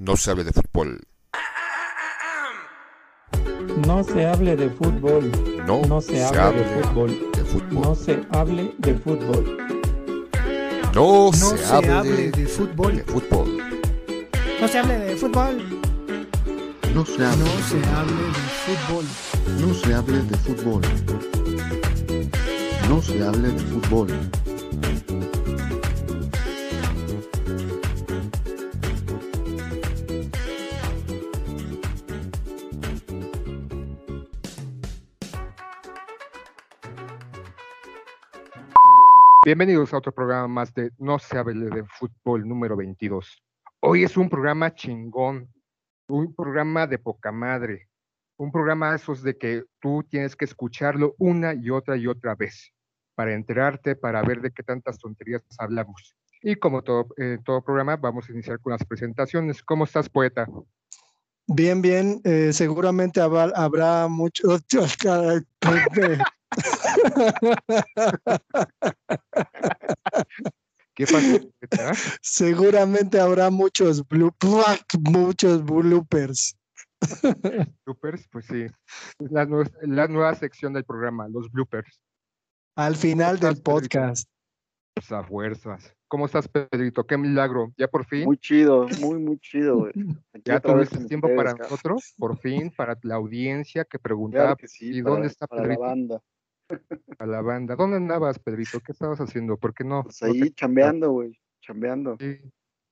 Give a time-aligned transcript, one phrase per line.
[0.00, 0.98] no se hable de fútbol.
[3.86, 5.30] No se hable de fútbol.
[5.66, 7.30] No, No se hable de fútbol.
[7.34, 7.82] de fútbol.
[7.82, 9.56] No se hable de fútbol.
[10.94, 12.96] No, No se, hable, de, fútbol.
[12.96, 13.58] de fútbol.
[14.60, 15.80] No se hable de fútbol.
[16.94, 18.32] No se hable, No se hable de
[18.64, 19.04] fútbol.
[19.60, 20.82] no se hable de fútbol.
[22.88, 24.08] No se hable de fútbol.
[39.50, 43.42] Bienvenidos a otro programa más de No se hable de fútbol número 22.
[43.80, 45.52] Hoy es un programa chingón,
[46.06, 47.88] un programa de poca madre,
[48.36, 52.36] un programa de esos de que tú tienes que escucharlo una y otra y otra
[52.36, 52.72] vez
[53.16, 56.14] para enterarte, para ver de qué tantas tonterías hablamos.
[56.42, 59.64] Y como todo, eh, todo programa, vamos a iniciar con las presentaciones.
[59.64, 60.46] ¿Cómo estás, poeta?
[61.48, 62.20] Bien, bien.
[62.22, 64.60] eh, seguramente habrá, habrá mucho.
[70.94, 71.92] ¿Qué poeta?
[72.20, 74.34] seguramente habrá muchos blu-
[75.10, 76.56] muchos bloopers.
[77.86, 78.66] Bloopers, pues sí.
[79.18, 82.00] Es la, nue- la nueva sección del programa, los bloopers.
[82.76, 83.70] Al final del Pedrito?
[83.70, 84.28] podcast.
[84.94, 85.94] Pues a fuerzas.
[86.08, 87.06] ¿Cómo estás, Pedrito?
[87.06, 87.72] Qué milagro.
[87.78, 88.24] ¿Ya por fin?
[88.24, 89.92] Muy chido, muy, muy chido, güey.
[90.44, 92.14] ¿Ya tuviste con tiempo ustedes, para nosotros?
[92.18, 95.62] Por fin, para la audiencia que preguntaba Claro que sí, ¿y para- dónde está para
[95.62, 95.80] la Pedrito?
[95.82, 96.20] banda.
[97.18, 97.76] A la banda.
[97.76, 98.80] ¿Dónde andabas, Pedrito?
[98.80, 99.56] ¿Qué estabas haciendo?
[99.56, 100.04] ¿Por qué no?
[100.04, 102.16] Pues no te- ahí chambeando, güey, chambeando.
[102.18, 102.38] sí,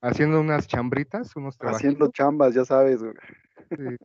[0.02, 2.12] haciendo unas chambritas, unos Haciendo trabajitos.
[2.12, 3.14] chambas, ya sabes, güey.
[3.76, 3.96] sí,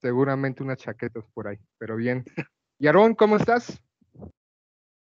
[0.00, 2.24] seguramente unas chaquetas por ahí, pero bien.
[2.78, 3.82] Y Aarón, ¿cómo estás?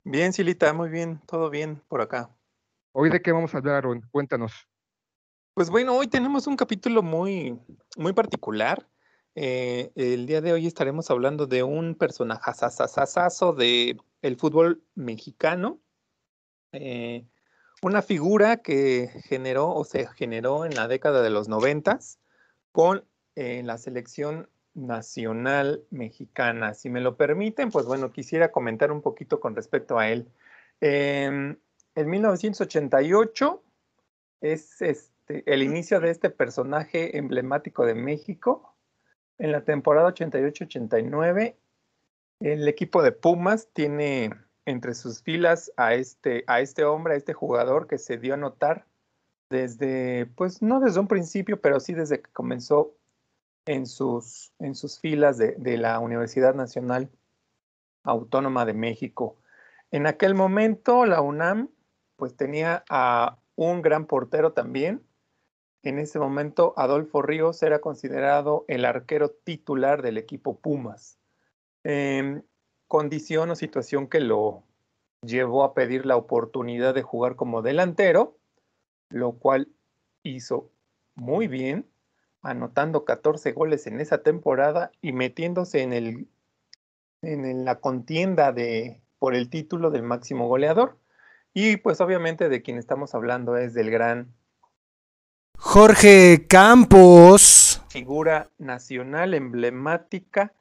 [0.03, 2.29] Bien, Silita, muy bien, todo bien por acá.
[2.93, 4.01] ¿Hoy de qué vamos a hablar, Aarón?
[4.11, 4.67] Cuéntanos.
[5.53, 7.59] Pues bueno, hoy tenemos un capítulo muy,
[7.97, 8.87] muy particular.
[9.35, 12.51] Eh, el día de hoy estaremos hablando de un personaje
[13.57, 15.79] de el fútbol mexicano.
[16.73, 17.25] Eh,
[17.81, 22.19] una figura que generó o se generó en la década de los noventas
[22.71, 26.73] con eh, la selección nacional mexicana.
[26.73, 30.29] Si me lo permiten, pues bueno, quisiera comentar un poquito con respecto a él.
[30.81, 31.57] Em,
[31.95, 33.63] en 1988
[34.41, 38.75] es este, el inicio de este personaje emblemático de México.
[39.41, 41.55] En la temporada 88-89,
[42.41, 44.29] el equipo de Pumas tiene
[44.67, 48.37] entre sus filas a este, a este hombre, a este jugador que se dio a
[48.37, 48.85] notar
[49.49, 52.95] desde, pues no desde un principio, pero sí desde que comenzó
[53.65, 57.09] en sus, en sus filas de, de la Universidad Nacional
[58.03, 59.39] Autónoma de México.
[59.89, 61.69] En aquel momento, la UNAM
[62.15, 65.01] pues tenía a un gran portero también.
[65.83, 71.17] En ese momento, Adolfo Ríos era considerado el arquero titular del equipo Pumas.
[71.83, 72.43] Em,
[72.87, 74.63] condición o situación que lo
[75.23, 78.37] llevó a pedir la oportunidad de jugar como delantero,
[79.09, 79.69] lo cual
[80.23, 80.69] hizo
[81.15, 81.87] muy bien,
[82.43, 86.27] anotando 14 goles en esa temporada y metiéndose en, el,
[87.21, 90.97] en la contienda de, por el título del máximo goleador.
[91.53, 94.33] Y pues obviamente de quien estamos hablando es del gran
[95.63, 97.81] Jorge Campos.
[97.89, 100.53] figura nacional emblemática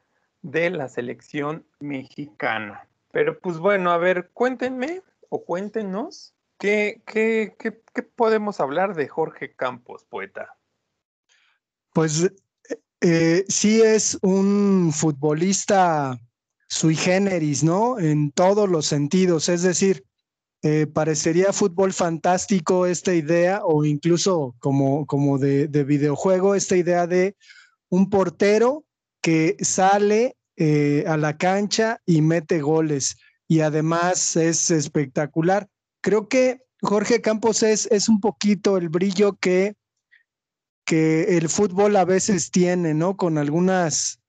[0.43, 2.87] de la selección mexicana.
[3.11, 9.07] Pero pues bueno, a ver, cuéntenme o cuéntenos qué, qué, qué, qué podemos hablar de
[9.07, 10.55] Jorge Campos, poeta.
[11.93, 12.31] Pues
[13.01, 16.17] eh, sí es un futbolista
[16.69, 17.99] sui generis, ¿no?
[17.99, 19.49] En todos los sentidos.
[19.49, 20.05] Es decir,
[20.63, 27.07] eh, parecería fútbol fantástico esta idea, o incluso como, como de, de videojuego, esta idea
[27.07, 27.35] de
[27.89, 28.85] un portero
[29.21, 33.17] que sale eh, a la cancha y mete goles.
[33.47, 35.67] Y además es espectacular.
[36.01, 39.75] Creo que Jorge Campos es, es un poquito el brillo que
[40.91, 43.15] que el fútbol a veces tiene, ¿no?
[43.15, 44.19] Con algunas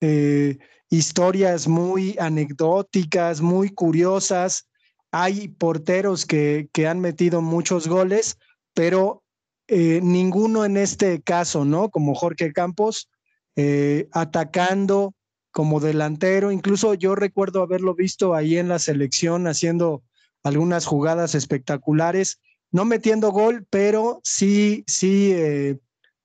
[0.00, 0.58] eh,
[0.90, 4.68] historias muy anecdóticas, muy curiosas.
[5.10, 8.38] Hay porteros que, que han metido muchos goles,
[8.74, 9.22] pero
[9.68, 11.90] eh, ninguno en este caso, ¿no?
[11.90, 13.10] Como Jorge Campos,
[13.54, 15.14] eh, atacando
[15.50, 16.52] como delantero.
[16.52, 20.02] Incluso yo recuerdo haberlo visto ahí en la selección haciendo
[20.42, 22.40] algunas jugadas espectaculares,
[22.70, 25.78] no metiendo gol, pero sí, sí, eh,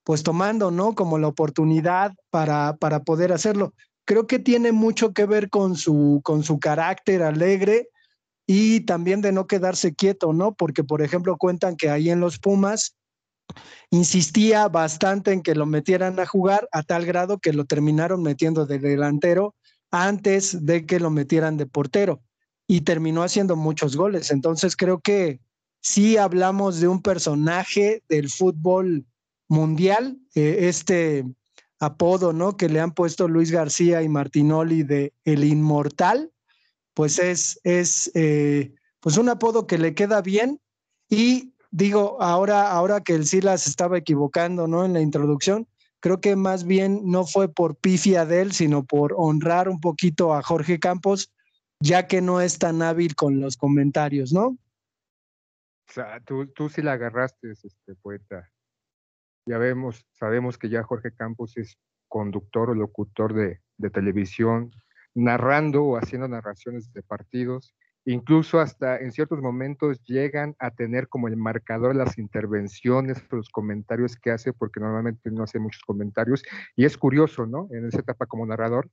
[0.03, 0.95] pues tomando, ¿no?
[0.95, 3.73] Como la oportunidad para, para poder hacerlo.
[4.05, 7.89] Creo que tiene mucho que ver con su, con su carácter alegre
[8.45, 10.53] y también de no quedarse quieto, ¿no?
[10.53, 12.95] Porque, por ejemplo, cuentan que ahí en los Pumas
[13.89, 18.65] insistía bastante en que lo metieran a jugar a tal grado que lo terminaron metiendo
[18.65, 19.55] de delantero
[19.91, 22.21] antes de que lo metieran de portero
[22.67, 24.31] y terminó haciendo muchos goles.
[24.31, 25.39] Entonces creo que
[25.81, 29.05] sí hablamos de un personaje del fútbol
[29.47, 31.25] mundial, eh, este
[31.79, 32.57] apodo, ¿no?
[32.57, 36.32] Que le han puesto Luis García y Martinoli de El Inmortal,
[36.93, 40.59] pues es, es eh, pues un apodo que le queda bien
[41.09, 44.85] y digo, ahora, ahora que el Silas estaba equivocando, ¿no?
[44.85, 45.67] En la introducción,
[45.99, 50.33] creo que más bien no fue por pifia de él, sino por honrar un poquito
[50.33, 51.33] a Jorge Campos,
[51.79, 54.57] ya que no es tan hábil con los comentarios, ¿no?
[56.25, 58.49] Tú, tú sí la agarraste, este poeta.
[59.45, 64.71] Ya vemos, sabemos que ya Jorge Campos es conductor o locutor de, de televisión,
[65.15, 67.75] narrando o haciendo narraciones de partidos,
[68.05, 74.17] incluso hasta en ciertos momentos llegan a tener como el marcador las intervenciones, los comentarios
[74.17, 76.43] que hace, porque normalmente no hace muchos comentarios,
[76.75, 77.67] y es curioso, ¿no?
[77.71, 78.89] En esa etapa como narrador,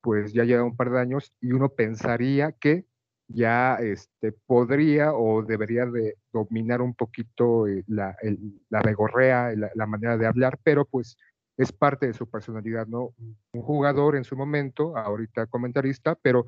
[0.00, 2.84] pues ya lleva un par de años y uno pensaría que
[3.28, 9.70] ya este, podría o debería de dominar un poquito eh, la, el, la regorrea, la,
[9.74, 11.16] la, manera de hablar, pero pues
[11.56, 13.14] es parte de su personalidad, ¿no?
[13.52, 16.46] Un jugador en su momento, ahorita comentarista, pero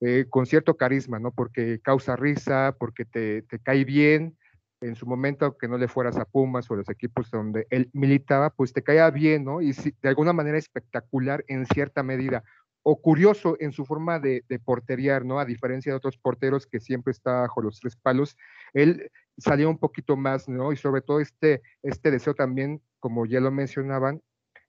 [0.00, 1.30] eh, con cierto carisma, ¿no?
[1.30, 4.36] Porque causa risa, porque te, cae bien,
[4.80, 8.50] en su momento, que no le fueras a Pumas o los equipos donde él militaba,
[8.50, 9.62] pues te caía bien, ¿no?
[9.62, 12.44] Y de alguna manera espectacular en cierta medida
[12.82, 15.40] o curioso en su forma de, de, porteriar, ¿no?
[15.40, 18.36] A diferencia de otros porteros que siempre está bajo los tres palos,
[18.74, 20.72] él salió un poquito más, ¿no?
[20.72, 24.22] Y sobre todo este, este deseo también, como ya lo mencionaban,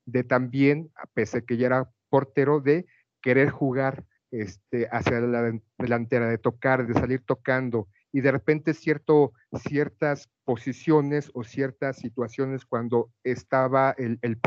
[0.08, 1.06] de también, a
[1.44, 2.88] que ya era portero, de
[3.22, 9.34] querer jugar este, hacia la delantera, de tocar, de salir tocando, y de repente cierto,
[9.68, 14.40] ciertas posiciones o ciertas situaciones cuando estaba el, el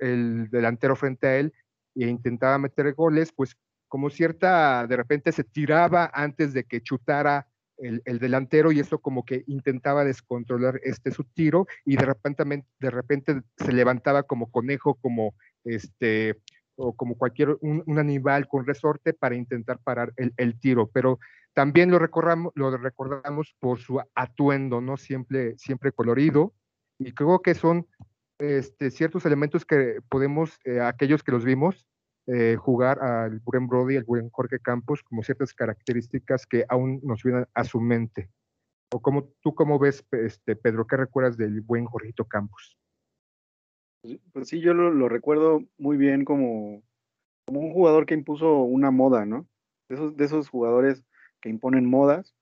[0.00, 1.52] el delantero frente a él,
[1.96, 3.56] e intentaba meter goles, pues
[3.88, 7.47] como cierta, de repente se tiraba antes de que chutara
[7.78, 12.44] el, el, delantero y eso como que intentaba descontrolar este su tiro y de repente,
[12.80, 15.34] de repente se levantaba como conejo, como
[15.64, 16.36] este,
[16.76, 21.18] o como cualquier un, animal con resorte para intentar parar el, el, tiro, pero
[21.52, 24.96] también lo recordamos, lo recordamos por su atuendo, ¿no?
[24.96, 26.54] Siempre, siempre colorido
[26.98, 27.86] y creo que son
[28.38, 31.86] este, ciertos elementos que podemos, eh, aquellos que los vimos,
[32.30, 37.22] eh, jugar al buen Brody, al buen Jorge Campos, como ciertas características que aún nos
[37.22, 38.28] vienen a su mente.
[38.92, 42.76] ¿O como, tú cómo ves, este, Pedro, qué recuerdas del buen Jorgito Campos?
[44.32, 46.82] Pues sí, yo lo, lo recuerdo muy bien como,
[47.46, 49.46] como, un jugador que impuso una moda, ¿no?
[49.88, 51.02] De esos, de esos jugadores
[51.40, 52.34] que imponen modas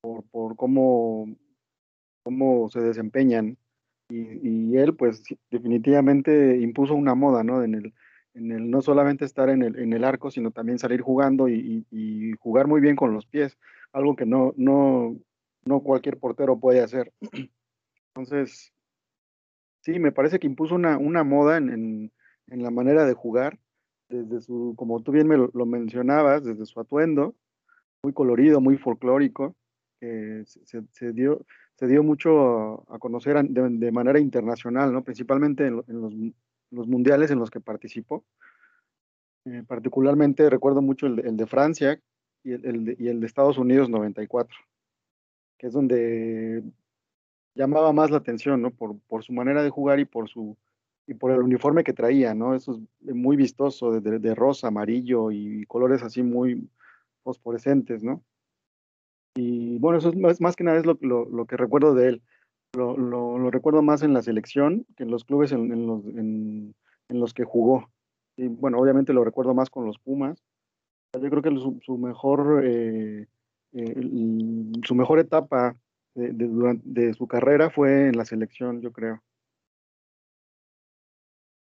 [0.00, 1.26] por, por cómo,
[2.22, 3.58] cómo se desempeñan
[4.08, 7.64] y, y, él pues definitivamente impuso una moda, ¿no?
[7.64, 7.94] En el,
[8.34, 11.84] en el no solamente estar en el, en el arco, sino también salir jugando y,
[12.40, 13.58] jugar muy bien con los pies,
[13.92, 15.16] algo que no, no,
[15.64, 17.12] no cualquier portero puede hacer.
[18.14, 18.72] Entonces,
[19.80, 22.10] sí, me parece que impuso una, una moda en,
[22.48, 23.58] en, la manera de jugar,
[24.08, 27.34] desde su, como tú bien me lo, lo mencionabas, desde su atuendo,
[28.02, 29.54] muy colorido, muy folclórico,
[30.00, 31.46] que se, dio,
[31.76, 35.04] se dio mucho a, conocer de, manera internacional, ¿no?
[35.04, 36.12] principalmente en, en, los,
[36.72, 38.24] los, mundiales en los que participó.
[39.44, 42.00] Eh, particularmente recuerdo mucho el de, Francia
[42.44, 44.56] y el, de, y Estados Unidos 94,
[45.58, 46.62] que es donde
[47.54, 48.70] llamaba más la atención, ¿no?
[48.70, 50.28] Por, su manera de jugar y por
[51.30, 52.54] el uniforme que traía, ¿no?
[52.54, 56.68] Eso es muy vistoso, de, rosa, amarillo y colores así muy
[57.24, 58.22] fosforescentes, ¿no?
[59.34, 62.22] Y bueno, eso es más, que nada es lo que recuerdo de él.
[62.74, 66.74] Lo, lo, recuerdo más en la selección que en los clubes en, en,
[67.20, 67.90] los, que jugó.
[68.36, 70.42] Y bueno, obviamente lo recuerdo más con los Pumas.
[71.12, 73.26] Yo creo que su, su mejor, eh,
[73.72, 74.10] eh,
[74.84, 75.76] su mejor etapa
[76.14, 76.32] de,
[76.82, 79.22] de su carrera fue en la selección, yo creo.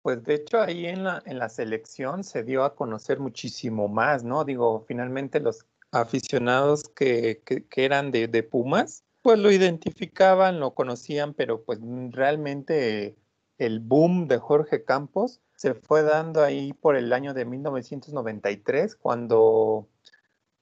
[0.06, 4.24] Pues de hecho ahí en la, en la selección se dio a conocer muchísimo más,
[4.24, 4.46] ¿no?
[4.46, 10.76] Digo, finalmente los aficionados que, que, que eran de, de, Pumas, pues lo identificaban, lo
[10.76, 11.80] conocían, pero pues
[12.12, 13.18] realmente
[13.58, 19.90] el boom de Jorge Campos se fue dando ahí por el año de 1993, cuando,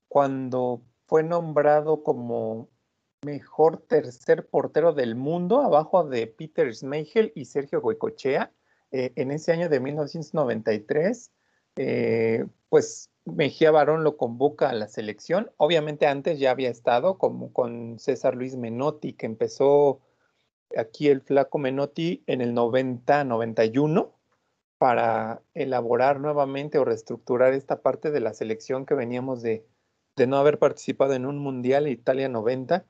[0.07, 2.69] cuando fue nombrado como
[3.25, 8.53] mejor tercer portero del mundo, abajo de Peter Schmeichel y Sergio Goicochea.
[8.91, 11.33] Eh, en ese año de 1993,
[11.75, 15.51] eh, pues Mejía Barón lo convoca a la selección.
[15.57, 20.01] Obviamente antes ya había estado como con César Luis Menotti, que empezó
[20.75, 24.11] aquí el flaco Menotti en el 90-91
[24.77, 29.65] para elaborar nuevamente o reestructurar esta parte de la selección que veníamos de,
[30.17, 32.85] de no haber participado en un Mundial Italia 90.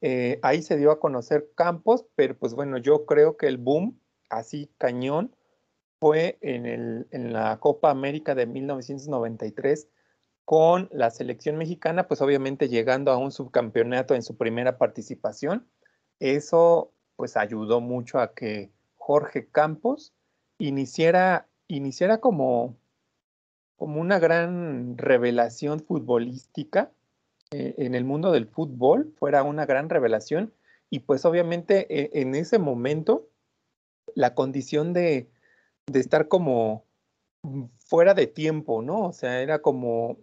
[0.00, 4.00] Eh, ahí se dio a conocer Campos, pero pues bueno, yo creo que el boom,
[4.30, 5.36] así cañón,
[6.04, 9.88] fue en, el, en la Copa América de 1993
[10.44, 15.66] con la selección mexicana, pues obviamente llegando a un subcampeonato en su primera participación.
[16.20, 20.12] Eso pues ayudó mucho a que Jorge Campos
[20.58, 22.76] iniciara, iniciara como,
[23.76, 26.92] como una gran revelación futbolística
[27.50, 30.52] eh, en el mundo del fútbol, fuera una gran revelación.
[30.90, 33.26] Y pues obviamente eh, en ese momento
[34.14, 35.30] la condición de,
[35.86, 36.84] de estar como
[37.76, 39.06] fuera de tiempo, ¿no?
[39.06, 40.18] O sea, era como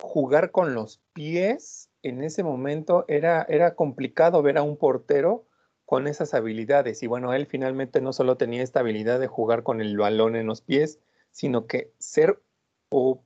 [0.00, 5.46] jugar con los pies en ese momento era, era complicado ver a un portero
[5.84, 7.02] con esas habilidades.
[7.02, 10.46] Y bueno, él finalmente no solo tenía esta habilidad de jugar con el balón en
[10.46, 10.98] los pies,
[11.30, 12.42] sino que ser
[12.90, 13.22] o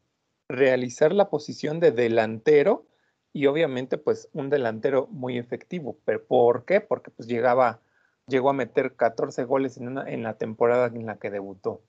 [0.49, 2.87] realizar la posición de delantero
[3.33, 5.99] y obviamente pues un delantero muy efectivo.
[6.05, 6.81] ¿Pero por qué?
[6.81, 7.81] Porque pues llegaba,
[8.27, 11.83] llegó a meter 14 goles en, una, en la temporada en la que debutó.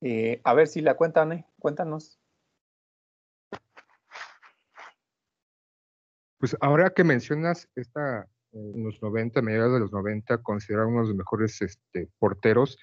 [0.00, 2.18] Eh, a ver si la cuentan, cuéntanos.
[6.38, 8.22] Pues ahora que mencionas esta,
[8.52, 12.78] eh, en los 90, mediados de los 90, considerado uno de los mejores este, porteros,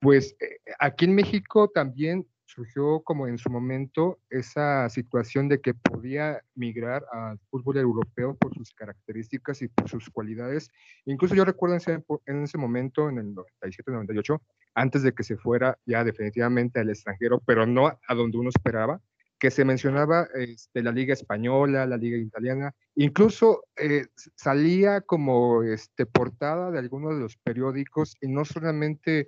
[0.00, 5.74] pues eh, aquí en México también surgió como en su momento esa situación de que
[5.74, 10.70] podía migrar al fútbol europeo por sus características y por sus cualidades.
[11.06, 14.40] Incluso yo recuerdo en ese, en ese momento, en el 97-98,
[14.74, 19.00] antes de que se fuera ya definitivamente al extranjero, pero no a donde uno esperaba,
[19.38, 26.06] que se mencionaba este, la Liga Española, la Liga Italiana, incluso eh, salía como este,
[26.06, 29.26] portada de algunos de los periódicos, y no solamente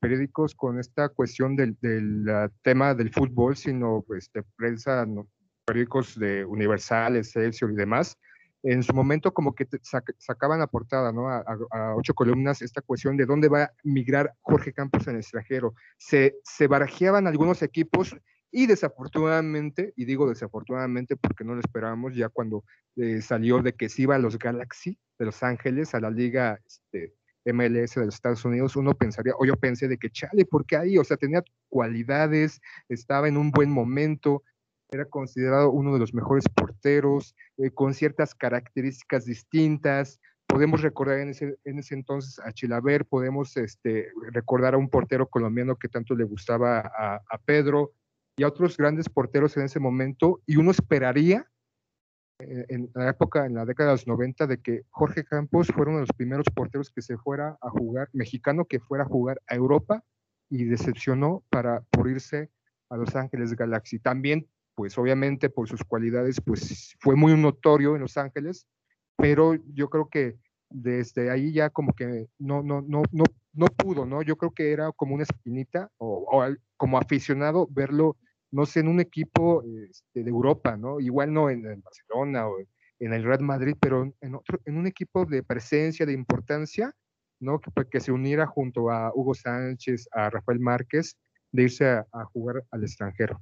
[0.00, 5.28] periódicos con esta cuestión del, del uh, tema del fútbol, sino de prensa, ¿no?
[5.64, 8.16] periódicos de Universal, Excelsior y demás,
[8.62, 11.28] en su momento como que sac sacaban la portada, ¿no?
[11.28, 15.14] A, a, a, ocho columnas esta cuestión de dónde va a migrar Jorge Campos en
[15.14, 15.74] el extranjero.
[15.96, 18.16] Se, se barajeaban algunos equipos
[18.50, 22.64] y desafortunadamente, y digo desafortunadamente porque no lo esperábamos, ya cuando
[22.96, 26.58] eh, salió de que se iba a los Galaxy de Los Ángeles, a la liga
[26.66, 27.14] este,
[27.52, 30.76] MLS de los Estados Unidos, uno pensaría, o yo pensé de que, chale, ¿por qué
[30.76, 30.98] ahí?
[30.98, 34.42] O sea, tenía cualidades, estaba en un buen momento,
[34.90, 40.20] era considerado uno de los mejores porteros, eh, con ciertas características distintas.
[40.46, 45.26] Podemos recordar en ese, en ese entonces a Chilaver, podemos este, recordar a un portero
[45.28, 47.92] colombiano que tanto le gustaba a, Pedro,
[48.36, 51.46] y a otros grandes porteros en ese momento, y uno esperaría
[52.38, 56.00] en la época, en la década de los 90, de que Jorge Campos fuera uno
[56.00, 59.54] de los primeros porteros que se fuera a jugar, mexicano que fuera a jugar a
[59.54, 60.04] Europa,
[60.50, 62.50] y decepcionó para, por irse
[62.88, 63.98] a Los Ángeles Galaxy.
[63.98, 68.66] También, pues obviamente por sus cualidades, pues fue muy notorio en Los Ángeles,
[69.16, 70.38] pero yo creo que
[70.70, 74.22] desde ahí ya como que no, no, no, no, no pudo, ¿no?
[74.22, 76.44] Yo creo que era como una espinita o
[76.76, 78.16] como aficionado verlo
[78.50, 81.00] no sé, en un equipo este, de Europa, ¿no?
[81.00, 82.58] Igual no en, Barcelona o
[82.98, 86.94] en el Real Madrid, pero en, otro, en un equipo de presencia, de importancia,
[87.40, 87.60] ¿no?
[87.60, 91.16] Que, que se uniera junto a Hugo Sánchez, a Rafael Márquez,
[91.52, 93.40] de irse a, a jugar al extranjero.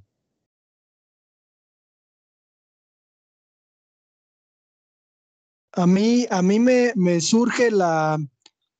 [5.73, 8.17] A mí, a mí me, me surge la,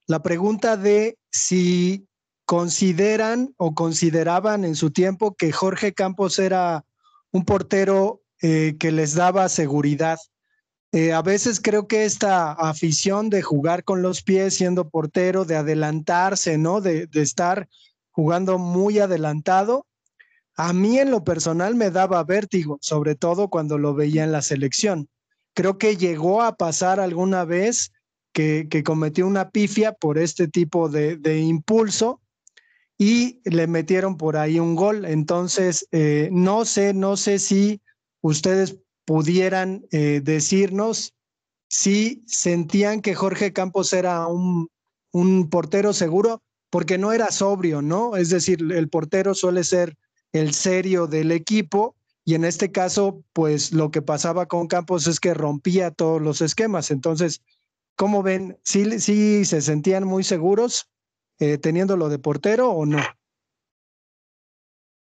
[0.07, 2.07] la pregunta de si
[2.47, 6.85] consideran o consideraban en su tiempo que Jorge Campos era
[7.29, 10.17] un portero eh, que les daba seguridad.
[10.93, 15.57] Eh, a veces creo que esta afición de jugar con los pies siendo portero, de
[15.57, 16.79] adelantarse, ¿no?
[16.79, 17.67] De, estar
[18.11, 19.85] jugando muy adelantado,
[20.55, 24.41] a mí en lo personal me daba vértigo, sobre todo cuando lo veía en la
[24.41, 25.09] selección.
[25.53, 27.91] Creo que llegó a pasar alguna vez
[28.31, 32.21] que, cometió una pifia por este tipo de impulso
[32.97, 35.05] y le metieron por ahí un gol.
[35.05, 37.81] Entonces, eh, no sé, no sé si
[38.21, 41.13] ustedes pudieran eh, decirnos
[41.69, 44.69] si sentían que Jorge Campos era un,
[45.11, 48.15] un, portero seguro, porque no era sobrio, ¿no?
[48.15, 49.95] Es decir, el portero suele ser
[50.31, 51.95] el serio del equipo
[52.27, 56.41] y en este caso, pues lo que pasaba con Campos es que rompía todos los
[56.41, 56.91] esquemas.
[56.91, 57.41] Entonces,
[57.95, 58.57] ¿cómo ven?
[58.63, 60.89] ¿Sí, sí se sentían muy seguros?
[61.39, 62.99] Eh, teniéndolo de portero o no?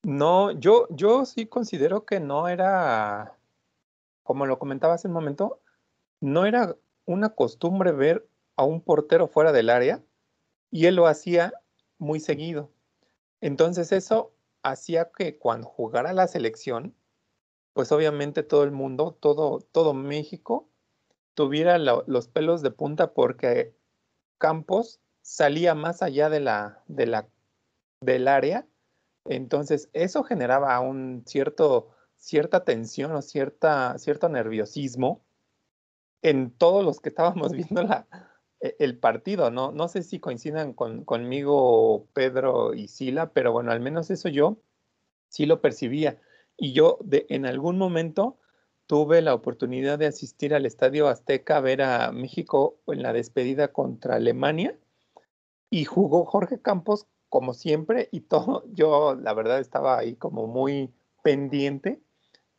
[0.03, 3.37] No, yo, yo sí considero que no era,
[4.23, 5.61] como lo comentaba hace un momento,
[6.21, 10.03] no era una costumbre ver a un portero fuera del área
[10.71, 11.53] y él lo hacía
[11.99, 12.71] muy seguido.
[13.41, 16.95] Entonces eso hacía que cuando jugara la selección,
[17.75, 20.69] pues obviamente todo el mundo, todo, todo México,
[21.35, 23.75] tuviera lo- los pelos de punta porque
[24.39, 27.29] Campos salía más allá de la, de la,
[28.01, 28.67] del área.
[29.27, 35.25] Entonces eso generaba un cierto, cierta tensión o cierta, cierto nerviosismo
[36.23, 38.07] en todos los que estábamos viendo la,
[38.61, 39.73] e- el partido, ¿no?
[39.73, 44.59] No sé si coincidan con, conmigo Pedro y Sila, pero bueno, al menos eso yo
[45.29, 46.21] sí lo percibía.
[46.57, 48.39] Y yo en algún momento
[48.87, 53.73] tuve la oportunidad de asistir al Estadio Azteca a ver a México en la despedida
[53.73, 54.77] contra Alemania
[55.71, 60.93] y jugó Jorge Campos como siempre y todo, yo la verdad estaba ahí como muy
[61.23, 62.01] pendiente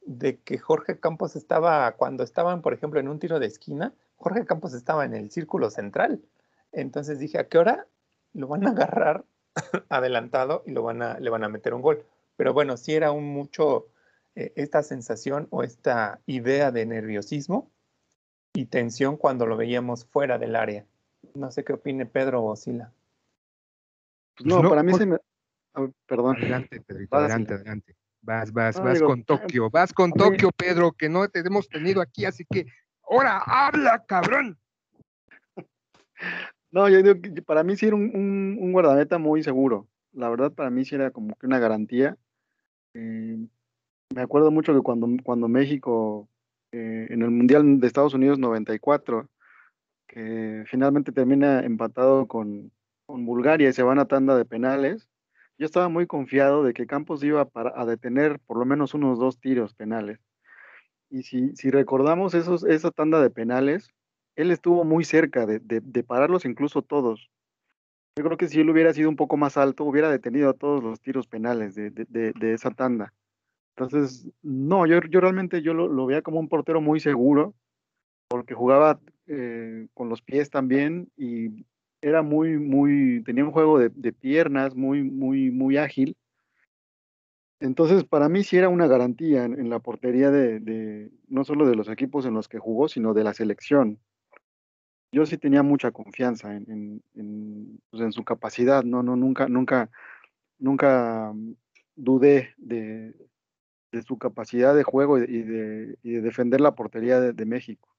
[0.01, 4.45] de que Jorge Campos estaba, cuando estaban, por ejemplo, en un tiro de esquina, Jorge
[4.45, 6.21] Campos estaba en el círculo central.
[6.71, 7.87] Entonces dije, ¿a qué hora
[8.33, 9.25] lo van a agarrar
[9.89, 12.05] adelantado y lo van a, le van a meter un gol?
[12.37, 13.87] Pero bueno, sí era un mucho
[14.35, 17.69] eh, esta sensación o esta idea de nerviosismo
[18.53, 20.85] y tensión cuando lo veíamos fuera del área.
[21.33, 22.93] No sé qué opine Pedro o Sila.
[24.35, 25.17] Pues no, no, para mí se me.
[25.73, 26.35] ah, perdón.
[26.37, 27.95] Adelante, Pedrito, Vas, adelante, adelante.
[28.21, 31.67] Vas, vas, No, vas digo, con Tokio, vas con Tokio, Pedro, que no te hemos
[31.67, 32.65] tenido aquí, así que
[33.09, 34.57] ahora habla, cabrón.
[36.73, 39.87] No, yo digo que para mí sí era un, un- un guardameta muy seguro.
[40.13, 42.17] La verdad, para mí sí era como que una garantía.
[42.93, 43.37] Eh,
[44.15, 46.29] me acuerdo mucho que cuando, cuando México,
[46.71, 49.27] eh, en el Mundial de Estados Unidos 94,
[50.07, 52.71] que finalmente termina empatado con,
[53.05, 55.09] con Bulgaria y se van a tanda de penales,
[55.57, 59.39] yo estaba muy confiado de que Campos iba a detener por lo menos unos dos
[59.39, 60.19] tiros penales.
[61.09, 63.89] Y si, recordamos esa tanda de penales,
[64.35, 65.59] él estuvo muy cerca de,
[66.03, 67.29] pararlos incluso todos.
[68.17, 70.81] Yo creo que si él hubiera sido un poco más alto, hubiera detenido a todos
[70.83, 73.13] los tiros penales de, de- esa tanda.
[73.75, 77.53] Entonces, no, yo, yo realmente yo lo, lo veía como un portero muy seguro,
[78.29, 81.65] porque jugaba eh, con los pies también y
[82.01, 86.17] era muy, muy, tenía un juego de, piernas muy, muy, muy ágil.
[87.59, 91.89] Entonces, para mí sí era una garantía en, la portería de, no solo de los
[91.89, 93.99] equipos en los que jugó, sino de la selección.
[95.11, 99.89] Yo sí tenía mucha confianza en, en- en, pues, su capacidad, no, no, nunca, nunca,
[100.57, 101.53] nunca mm,
[101.95, 103.13] dudé de,
[103.91, 107.89] de su capacidad de juego y de, y de defender la portería de México.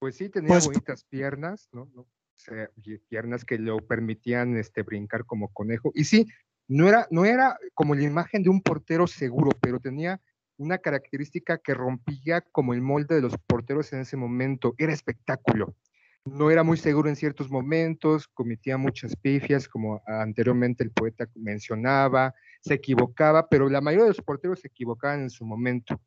[0.00, 1.88] Pues sí, tenía Pues- bonitas piernas, ¿no?
[1.94, 2.00] ¿no?
[2.02, 2.08] O
[2.42, 5.92] sea, y piernas que lo permitían este, brincar como conejo.
[5.94, 6.26] Y sí,
[6.68, 10.18] no era, no era como la imagen de un portero seguro, pero tenía
[10.56, 14.74] una característica que rompía como el molde de los porteros en ese momento.
[14.78, 15.76] Era espectáculo.
[16.24, 22.34] No era muy seguro en ciertos momentos, cometía muchas pifias, como anteriormente el poeta mencionaba,
[22.60, 26.00] se equivocaba, pero la mayoría de los porteros se equivocaban en su momento.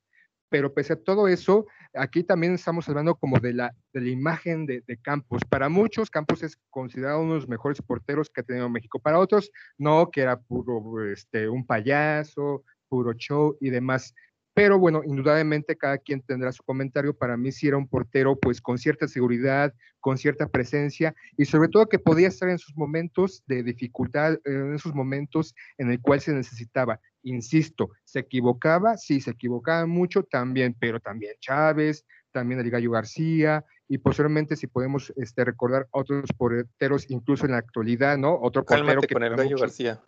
[0.53, 4.97] Pero pese a todo eso, aquí también estamos hablando como de la, imagen de, de
[4.97, 5.41] Campos.
[5.49, 8.99] Para muchos, Campos es considerado uno de los mejores porteros que ha tenido México.
[8.99, 14.13] Para otros, no, que era puro este, un payaso, puro show y demás.
[14.53, 17.17] Pero bueno, indudablemente cada quien tendrá su comentario.
[17.17, 21.69] Para mí sí era un portero pues con cierta seguridad, con cierta presencia y sobre
[21.69, 26.21] todo que podía estar en sus momentos de dificultad, en esos momentos en el cual
[26.21, 26.99] se necesitaba.
[27.23, 33.63] Insisto, se equivocaba, sí, se equivocaba mucho también, pero también Chávez, también el Gallo García
[33.87, 38.33] y posteriormente si podemos este, recordar otros porteros incluso en la actualidad, ¿no?
[38.41, 40.01] Otro portero Cálmate que con el Gallo García.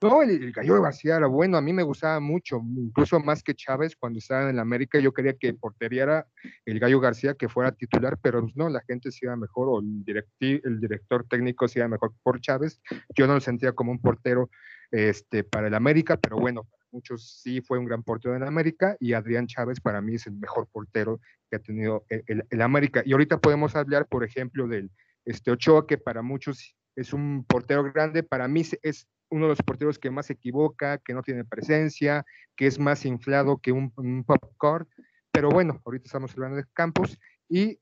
[0.00, 3.96] No, el, Gallo García era bueno, a mí me gustaba mucho, incluso más que Chávez
[3.96, 6.26] cuando estaba en el América, yo quería que portería era
[6.64, 9.80] el Gallo García que fuera titular, pero pues, no, la gente se iba mejor, o
[9.80, 10.04] el,
[10.40, 12.80] el director técnico se iba mejor por Chávez,
[13.14, 14.48] yo no lo sentía como un portero
[14.90, 18.96] este, para el América, pero bueno, para muchos sí fue un gran portero en América,
[19.00, 22.62] y Adrián Chávez para mí es el mejor portero que ha tenido el, el- el
[22.62, 24.90] América, y ahorita podemos hablar, por ejemplo, del
[25.26, 29.62] este Ochoa, que para muchos es un portero grande, para mí es uno de los
[29.62, 32.24] porteros que más se equivoca, que no tiene presencia,
[32.56, 33.90] que es más inflado que un,
[34.24, 34.88] popcorn.
[35.32, 37.78] Pero bueno, ahorita estamos hablando de Campos y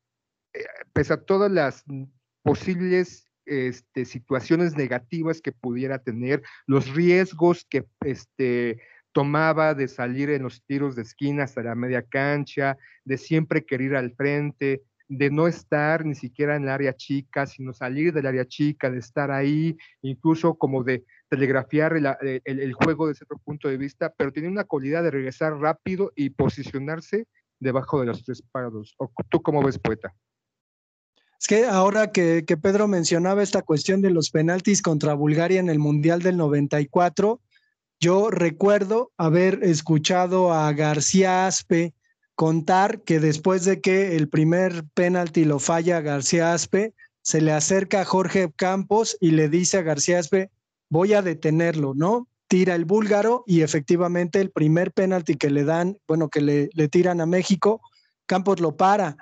[0.53, 1.85] eh, pese a todas las
[2.43, 8.81] posibles este, situaciones negativas que pudiera tener, los riesgos que este,
[9.13, 13.87] tomaba de salir en los tiros de esquina hasta la media cancha, de siempre querer
[13.87, 18.27] ir al frente, de no estar ni siquiera en el área chica, sino salir del
[18.27, 23.69] área chica, de estar ahí, incluso como de telegrafiar el, el, juego desde otro punto
[23.69, 27.27] de vista, pero tiene una cualidad de regresar rápido y posicionarse
[27.59, 28.95] debajo de los tres parados.
[28.99, 30.15] ¿O ¿Tú cómo ves, poeta?
[31.41, 35.71] Es que ahora que, que Pedro mencionaba esta cuestión de los penaltis contra Bulgaria en
[35.71, 37.41] el Mundial del 94,
[38.01, 41.95] yo recuerdo haber escuchado a García Aspe
[42.39, 48.03] contar que después de que el primer penalti lo falla García Aspe, se le acerca
[48.03, 50.49] a Jorge Campos y le dice a García Aspe,
[50.89, 52.29] voy a detenerlo, ¿no?
[52.47, 57.21] Tira el búlgaro y efectivamente el primer penalti que le dan, bueno, que le, tiran
[57.21, 57.81] a México,
[58.27, 59.17] Campos lo para.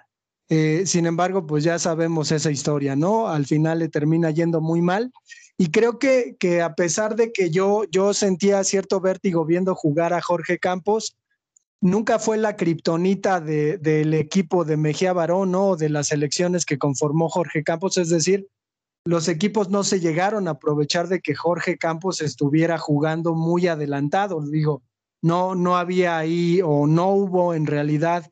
[0.51, 3.29] Eh, sin embargo, pues ya sabemos esa historia, ¿no?
[3.29, 5.11] Al final le termina yendo muy mal.
[5.57, 10.13] Y creo que, que a pesar de que yo, yo sentía cierto vértigo viendo jugar
[10.13, 11.17] a Jorge Campos,
[11.81, 15.77] nunca fue la kriptonita de, del equipo de Mejía Barón, ¿no?
[15.77, 17.97] De las elecciones que conformó Jorge Campos.
[17.97, 18.47] Es decir,
[19.05, 24.43] los equipos no se llegaron a aprovechar de que Jorge Campos estuviera jugando muy adelantado.
[24.43, 24.83] Digo,
[25.23, 28.31] no, no había ahí o no hubo en realidad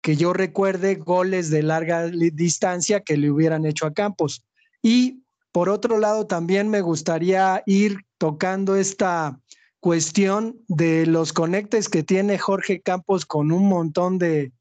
[0.00, 4.44] que yo recuerde goles de larga distancia que le hubieran hecho a Campos.
[4.82, 5.22] Y
[5.52, 9.40] por otro lado, también me gustaría ir tocando esta
[9.80, 14.52] cuestión de los conectes que tiene Jorge Campos con un montón de,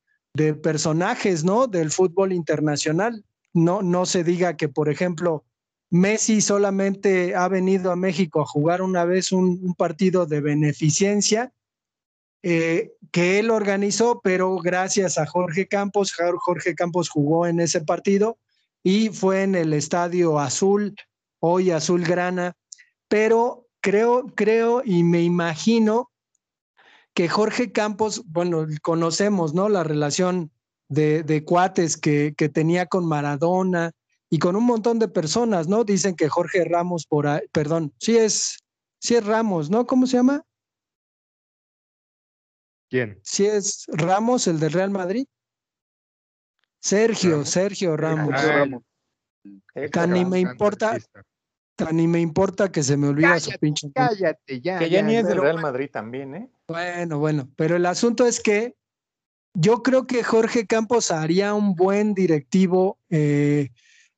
[0.62, 1.66] personajes, ¿no?
[1.66, 3.26] Del fútbol internacional.
[3.54, 5.46] No, no se diga que, por ejemplo,
[5.90, 11.52] Messi solamente ha venido a México a jugar una vez un, un partido de beneficencia
[12.44, 18.38] eh, que él organizó, pero gracias a Jorge Campos, Jorge Campos jugó en ese partido
[18.84, 20.96] y fue en el Estadio Azul,
[21.40, 22.56] hoy Azul Grana,
[23.08, 26.12] pero creo, creo y me imagino
[27.14, 29.70] que Jorge Campos, bueno, conocemos, ¿no?
[29.70, 30.52] La relación
[30.90, 33.94] de, de cuates que, que, tenía con Maradona
[34.30, 35.86] y con un montón de personas, ¿no?
[35.86, 38.58] Dicen que Jorge Ramos por ahí, perdón, sí es,
[39.00, 39.88] sí es Ramos, ¿no?
[39.88, 40.44] ¿Cómo se llama?
[42.90, 43.22] ¿Quién?
[43.24, 45.26] Sí es Ramos, el del Real Madrid.
[46.82, 47.50] Sergio, Ramos.
[47.50, 48.34] Sergio Ramos.
[48.36, 48.84] Ah, Ramos.
[49.94, 50.98] Tan ni me importa,
[51.78, 53.90] tan ni me importa que se me olvida su pinche.
[53.94, 54.80] Cállate, ya.
[54.80, 56.50] Que ya ni es del Real Madrid también, ¿eh?
[56.68, 58.76] Bueno, bueno, pero el asunto es que
[59.54, 63.70] yo creo que Jorge Campos haría un buen directivo eh,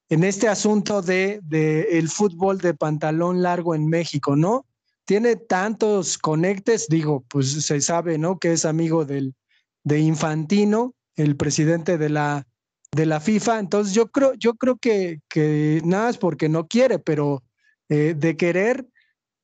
[0.10, 4.66] en este asunto de, de el fútbol de pantalón largo en México, ¿no?
[5.06, 8.40] Tiene tantos conectes, digo, pues se sabe, ¿no?
[8.40, 9.36] Que es amigo del,
[9.84, 12.48] de Infantino, el presidente de la,
[12.96, 13.60] de la FIFA.
[13.60, 17.44] Entonces yo creo, yo creo que, que nada es porque no quiere, pero
[17.90, 18.88] eh, de querer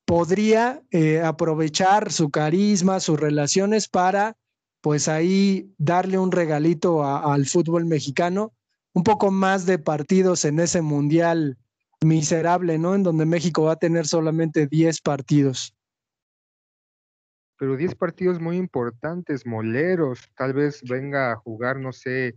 [0.06, 4.36] podría eh, aprovechar su carisma, sus relaciones para,
[4.80, 8.54] pues ahí darle un regalito al fútbol mexicano,
[8.94, 11.58] un poco más de partidos en ese mundial
[12.04, 12.94] miserable, ¿no?
[12.94, 15.74] En donde México va a tener solamente 10 partidos.
[17.58, 20.20] Pero 10 partidos muy importantes, moleros.
[20.36, 22.36] Tal vez venga a jugar, no sé,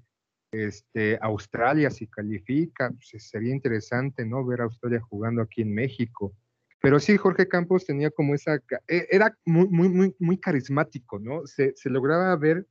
[0.52, 2.90] este, Australia si califica.
[2.90, 4.46] pues, sería interesante, ¿no?
[4.46, 6.34] Ver a Australia jugando aquí en México.
[6.82, 8.56] Pero sí, Jorge Campos tenía como esa,
[8.88, 11.46] e- era muy, muy, muy, muy carismático, ¿no?
[11.46, 12.66] Se, lograba ver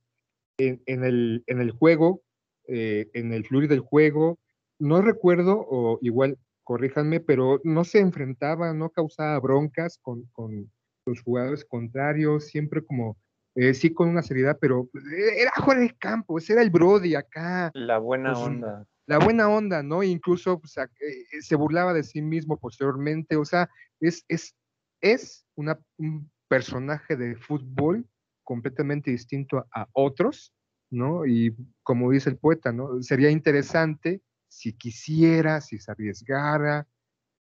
[0.57, 2.23] en, en el, en el juego,
[2.67, 4.39] eh, en el fluir del juego.
[4.79, 10.71] No recuerdo, o igual, corríjanme, pero no se enfrentaba, no causaba broncas con, con
[11.05, 13.17] los jugadores contrarios, siempre como,
[13.59, 17.97] eh, sí con una seriedad, pero eh, era Jorge Campos, era el Brody acá La
[17.97, 18.85] buena Pues, onda.
[19.07, 20.03] la buena onda, ¿no?
[20.03, 23.69] Incluso pues, a- eh, se burlaba de sí mismo posteriormente, o sea,
[23.99, 24.55] es, es,
[25.01, 28.05] es una, un personaje de fútbol
[28.43, 30.53] completamente distinto a, a otros,
[30.91, 31.25] ¿no?
[31.25, 33.01] Y como dice el poeta, ¿no?
[33.03, 36.87] Sería interesante si quisiera, si se arriesgara,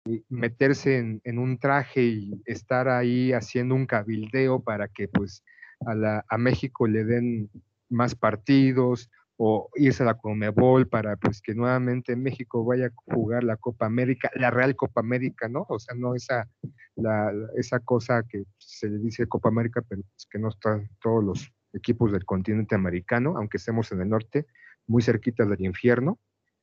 [0.07, 5.45] y meterse en, en un traje y estar ahí haciendo un cabildeo para que pues
[5.87, 7.51] a, la, a México le den
[7.89, 9.11] más partidos,
[9.43, 13.87] o irse a la Conmebol para pues que nuevamente México vaya a jugar la Copa
[13.87, 15.65] América, la Real Copa América, ¿no?
[15.71, 16.47] O sea, no esa,
[16.95, 21.25] la, esa cosa que se le dice Copa América, pero pues, que no están todos
[21.25, 24.45] los equipos del continente americano, aunque estemos en el norte,
[24.87, 26.19] muy cerquita del infierno.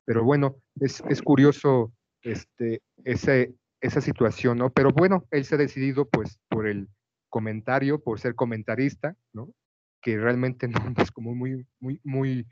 [0.05, 4.69] Pero bueno, es, es curioso este, ese, esa situación, ¿no?
[4.69, 6.87] Pero bueno, él se ha decidido pues por el
[7.37, 9.49] comentario, por ser comentarista, ¿no?
[10.01, 12.47] que realmente no es como muy, muy, muy,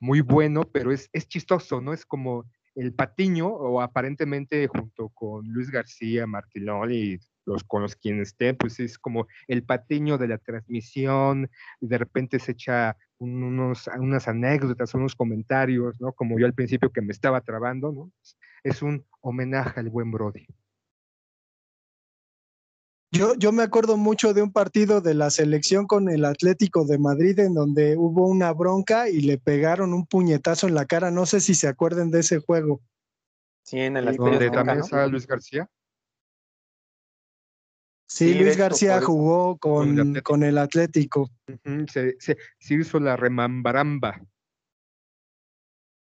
[0.00, 1.92] muy bueno, pero es, es chistoso, ¿no?
[1.92, 2.44] Es como
[2.76, 8.56] el patiño, o aparentemente junto con Luis García, Martilón y los con los quienes estén,
[8.56, 13.88] pues es como el patiño de la transmisión, y de repente se echa un- unos,
[13.98, 16.12] unas anécdotas, unos comentarios, ¿no?
[16.12, 18.12] Como yo al principio que me estaba trabando, ¿no?
[18.62, 20.46] Es un homenaje al buen Brody.
[23.10, 26.98] Yo, yo me acuerdo mucho de un partido de la selección con el Atlético de
[26.98, 31.10] Madrid en donde hubo una bronca y le pegaron un puñetazo en la cara.
[31.10, 32.82] No sé si se acuerden de ese juego.
[33.62, 35.70] Sí, en el Estadio Donde también está Luis García.
[38.06, 40.32] Sí, Luis hecho, García jugó Con el con, Atlético.
[40.32, 41.30] con el Atlético.
[41.90, 44.20] Se, se, se hizo la remambaramba.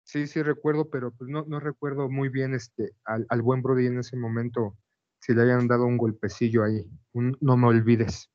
[0.04, 3.88] Sí, sí recuerdo, pero pues no, no recuerdo muy bien este al, al buen Brody
[3.88, 4.78] en ese momento
[5.22, 6.86] si le hayan dado un golpecillo ahí.
[7.14, 8.30] Un no me olvides.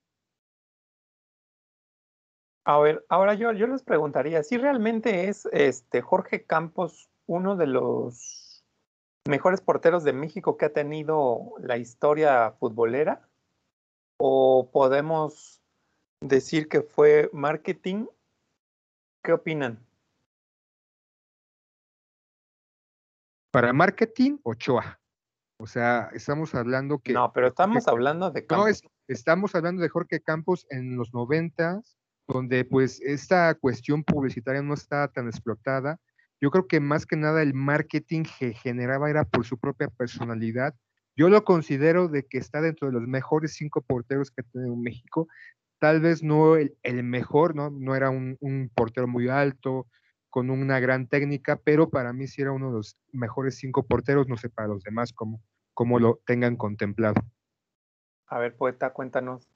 [2.64, 7.66] A ver, ahora yo, yo les preguntaría, si realmente es este Jorge Campos uno de
[7.66, 8.64] los
[9.28, 13.28] mejores porteros de México que ha tenido la historia futbolera,
[14.18, 15.60] o podemos
[16.20, 18.06] decir que fue marketing.
[19.22, 19.84] ¿Qué opinan?
[23.52, 25.00] Para marketing, Ochoa.
[25.58, 28.68] O sea, estamos hablando que No, pero estamos Jorge- hablando de No, Campos.
[28.70, 31.96] es, estamos hablando de Jorge Campos en los noventas,
[32.28, 35.98] donde pues esta cuestión publicitaria no estaba tan explotada.
[36.40, 40.74] Yo creo que más que nada el marketing que generaba era por su propia personalidad.
[41.16, 44.76] Yo lo considero de que está dentro de los mejores cinco porteros que ha tenido
[44.76, 45.28] México.
[45.78, 47.70] Tal vez no el, el mejor, ¿no?
[47.70, 49.86] No era un, un portero muy alto,
[50.36, 54.28] con una gran técnica, pero para mí sí era uno de los mejores cinco porteros,
[54.28, 55.40] no sé para los demás cómo,
[55.72, 57.14] cómo lo tengan contemplado.
[58.26, 59.48] A ver, poeta, cuéntanos.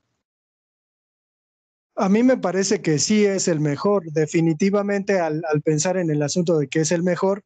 [1.97, 4.05] A mí me parece que sí es el mejor.
[4.13, 7.45] Definitivamente al, al pensar en el asunto de que es el mejor,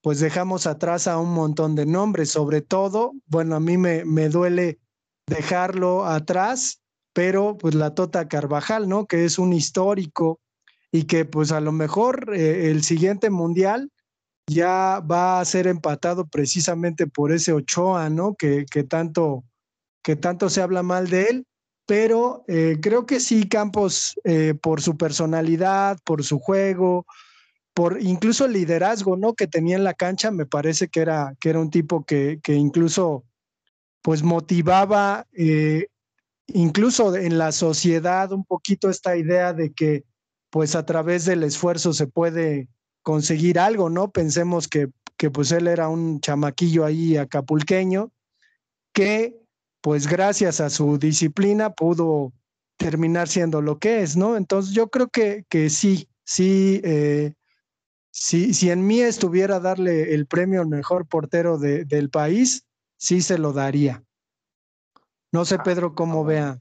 [0.00, 2.30] pues dejamos atrás a un montón de nombres.
[2.30, 4.78] Sobre todo, bueno, a mí me, me duele
[5.26, 9.06] dejarlo atrás, pero pues la Tota Carvajal, ¿no?
[9.06, 10.38] Que es un histórico
[10.96, 13.90] y que pues a lo mejor eh, el siguiente mundial
[14.48, 18.34] ya va a ser empatado precisamente por ese Ochoa, ¿no?
[18.34, 19.44] Que, que tanto,
[20.02, 21.46] que tanto se habla mal de él
[21.88, 27.06] pero eh, creo que sí, Campos, eh, por su personalidad, por su juego,
[27.74, 29.34] por incluso el liderazgo ¿no?
[29.34, 32.54] que tenía en la cancha, me parece que era, que era un tipo que, que
[32.54, 33.22] incluso
[34.02, 35.28] pues motivaba
[36.48, 40.04] incluso en la sociedad un poquito esta idea de que
[40.50, 42.68] pues a través del esfuerzo se puede
[43.02, 44.10] conseguir algo, ¿no?
[44.10, 48.10] Pensemos que, que pues él era un chamaquillo ahí acapulqueño
[48.92, 49.36] que
[49.80, 52.32] pues gracias a su disciplina pudo
[52.76, 54.36] terminar siendo lo que es, ¿no?
[54.36, 57.34] Entonces yo creo que, que sí, sí, eh,
[58.10, 63.20] sí, si en mí estuviera darle el premio al mejor portero de, del país, sí
[63.20, 64.02] se lo daría.
[65.32, 66.60] No sé, Ah, Pedro, cómo vea.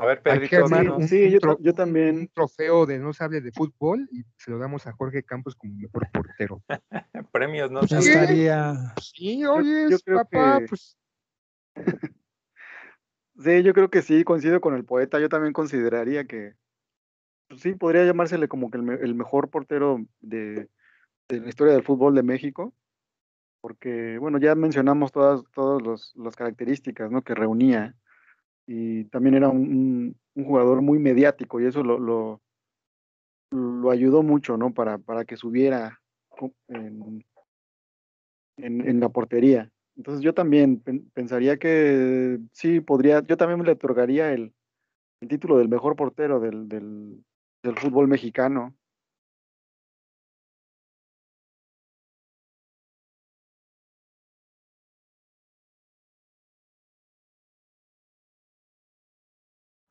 [0.00, 0.98] A ver, Hay que Pedrito, armar dinos.
[0.98, 1.30] un, Sí,
[1.60, 2.16] yo también.
[2.16, 5.54] un trofeo de no se hable de fútbol y se lo damos a Jorge Campos
[5.56, 6.62] como mejor portero.
[7.32, 7.82] premios, ¿no?
[7.86, 8.10] Ya Sí.
[8.10, 8.94] estaría.
[9.00, 10.96] Sí, oye, papá, que- pues
[13.40, 15.20] Sí, yo creo que sí, coincido con el poeta.
[15.20, 16.54] Yo también consideraría que
[17.48, 20.68] pues sí, podría llamársele como que el, me- el mejor portero de,
[21.28, 22.74] de la historia del fútbol de México,
[23.60, 27.22] porque, bueno, ya mencionamos todas, todas los- las características ¿no?
[27.22, 27.94] que reunía
[28.68, 32.40] y también era un, un- jugador muy mediático y eso lo, lo,
[33.50, 34.72] lo ayudó mucho, ¿no?
[34.72, 36.00] Para, para que subiera
[38.56, 39.70] en, en, la portería.
[39.96, 44.54] Entonces yo también pen- pensaría que sí podría, yo también le otorgaría el,
[45.20, 47.24] el título del mejor portero del, del,
[47.64, 48.76] del fútbol mexicano.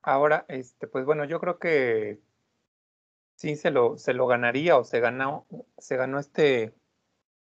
[0.08, 2.22] Ahora, este, pues bueno, yo creo que
[3.36, 5.46] sí se lo, se lo ganaría o se ganó,
[5.78, 6.74] se ganó este,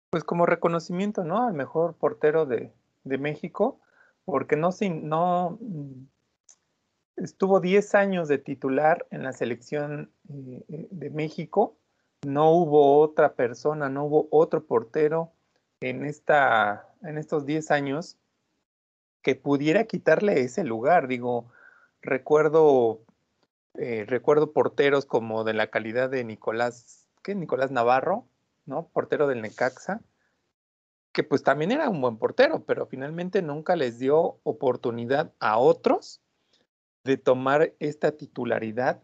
[0.10, 1.48] pues como reconocimiento, ¿no?
[1.48, 3.80] Al mejor portero de, de México,
[4.26, 6.08] porque no, sin, no mm,
[7.18, 11.78] estuvo 10 años de titular en la selección eh, eh, de México,
[12.26, 15.34] no hubo otra persona, no hubo otro portero
[15.82, 18.18] en, esta, en estos 10 años
[19.22, 21.52] que pudiera quitarle ese lugar, digo,
[22.02, 23.02] recuerdo,
[23.76, 27.36] eh, recuerdo porteros como de la calidad de Nicolás, ¿qué?
[27.36, 28.28] Nicolás Navarro,
[28.66, 28.88] ¿no?
[28.88, 30.02] Portero del Necaxa,
[31.12, 36.22] que pues también era un buen portero, pero finalmente nunca les dio oportunidad a otros
[37.04, 39.02] de tomar esta titularidad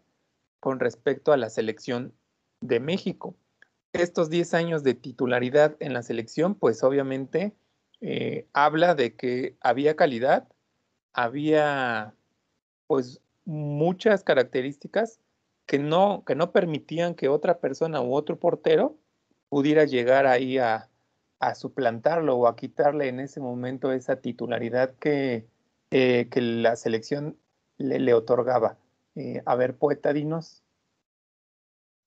[0.60, 2.14] con respecto a la selección
[2.60, 3.36] de México.
[3.92, 7.54] Estos 10 años de titularidad en la selección, pues obviamente
[8.00, 10.48] eh, habla de que había calidad,
[11.12, 12.14] había
[12.86, 15.20] pues muchas características
[15.66, 18.96] que no, que no permitían que otra persona u otro portero
[19.48, 20.88] pudiera llegar ahí a,
[21.38, 25.46] a suplantarlo o a quitarle en ese momento esa titularidad que
[25.90, 27.38] eh, que la selección
[27.78, 28.76] le, le otorgaba.
[29.14, 30.62] Eh, a ver, poeta, dinos.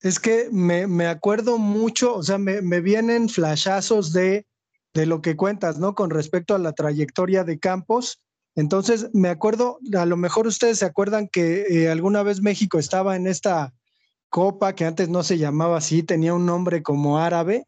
[0.02, 4.46] Es que me, me acuerdo mucho, o sea, me, me vienen flashazos de,
[4.94, 5.96] de lo que cuentas, ¿no?
[5.96, 8.22] Con respecto a la trayectoria de Campos.
[8.56, 13.16] Entonces, me acuerdo, a lo mejor ustedes se acuerdan que eh, alguna vez México estaba
[13.16, 13.74] en esta
[14.30, 17.66] copa que antes no se llamaba así, tenía un nombre como árabe,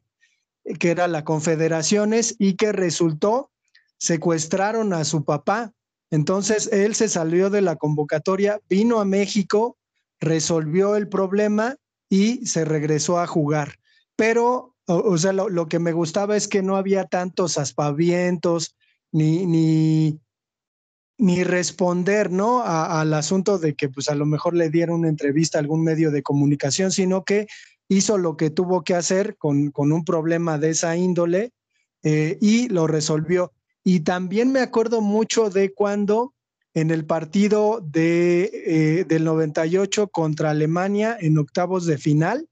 [0.64, 3.52] eh, que era la Confederaciones y que resultó
[3.98, 5.74] secuestraron a su papá.
[6.10, 9.78] Entonces, él se salió de la convocatoria, vino a México,
[10.20, 11.76] resolvió el problema
[12.10, 13.78] y se regresó a jugar.
[14.16, 18.76] Pero, o, sea, lo, lo, que me gustaba es que no había tantos aspavientos
[19.12, 20.20] ni, ni,
[21.22, 22.64] ni responder, ¿no?
[22.64, 26.10] Al asunto de que pues a lo mejor le dieron una entrevista a algún medio
[26.10, 27.46] de comunicación, sino que
[27.88, 31.52] hizo lo que tuvo que hacer con, con un problema de esa índole
[32.02, 33.54] eh, y lo resolvió.
[33.84, 36.34] Y también me acuerdo mucho de cuando
[36.74, 42.50] en el partido de, eh, del 98 contra Alemania en octavos de final,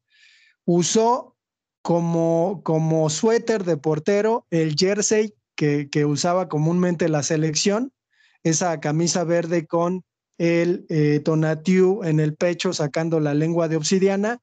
[0.66, 1.36] usó
[1.82, 7.94] como, como suéter de portero el jersey que, que usaba comúnmente la selección,
[8.44, 10.04] esa camisa verde con
[10.38, 14.42] el eh, Tonatiu en el pecho sacando la lengua de obsidiana.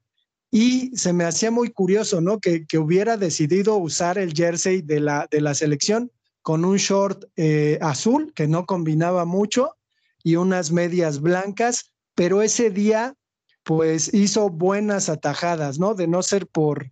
[0.51, 2.39] Y se me hacía muy curioso, ¿no?
[2.39, 6.11] Que, que hubiera decidido usar el jersey de la, de la selección
[6.43, 9.75] con un short eh, azul que no combinaba mucho
[10.23, 13.17] y unas medias blancas, pero ese día
[13.65, 15.95] pues hizo buenas atajadas, ¿no?
[15.95, 16.89] De no ser por,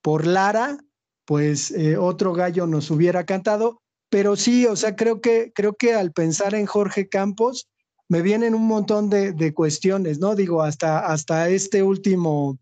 [0.00, 0.78] por Lara,
[1.26, 3.82] pues eh, otro gallo nos hubiera cantado,
[4.14, 7.68] pero sí, o sea, creo que, creo que al pensar en Jorge Campos,
[8.08, 10.36] me vienen un montón de, de cuestiones, ¿no?
[10.36, 12.60] Digo, hasta, hasta este último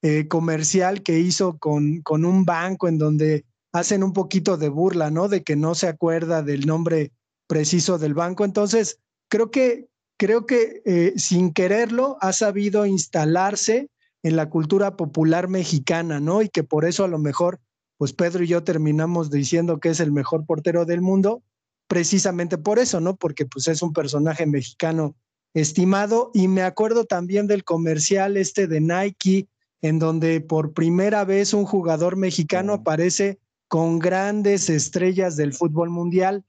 [0.00, 5.10] eh, comercial que hizo con, con un banco en donde hacen un poquito de burla,
[5.10, 5.28] ¿no?
[5.28, 7.12] De que no se acuerda del nombre
[7.46, 8.46] preciso del banco.
[8.46, 8.98] Entonces,
[9.28, 13.90] creo que, creo que eh, sin quererlo ha sabido instalarse
[14.22, 16.40] en la cultura popular mexicana, ¿no?
[16.40, 17.60] Y que por eso a lo mejor,
[17.98, 21.42] pues Pedro y yo terminamos diciendo que es el mejor portero del mundo,
[21.88, 23.16] precisamente por eso, ¿no?
[23.16, 25.16] Porque pues es un personaje mexicano
[25.52, 26.30] estimado.
[26.32, 29.48] Y me acuerdo también del comercial este de Nike,
[29.82, 36.44] en donde por primera vez un jugador mexicano aparece con grandes estrellas del fútbol mundial,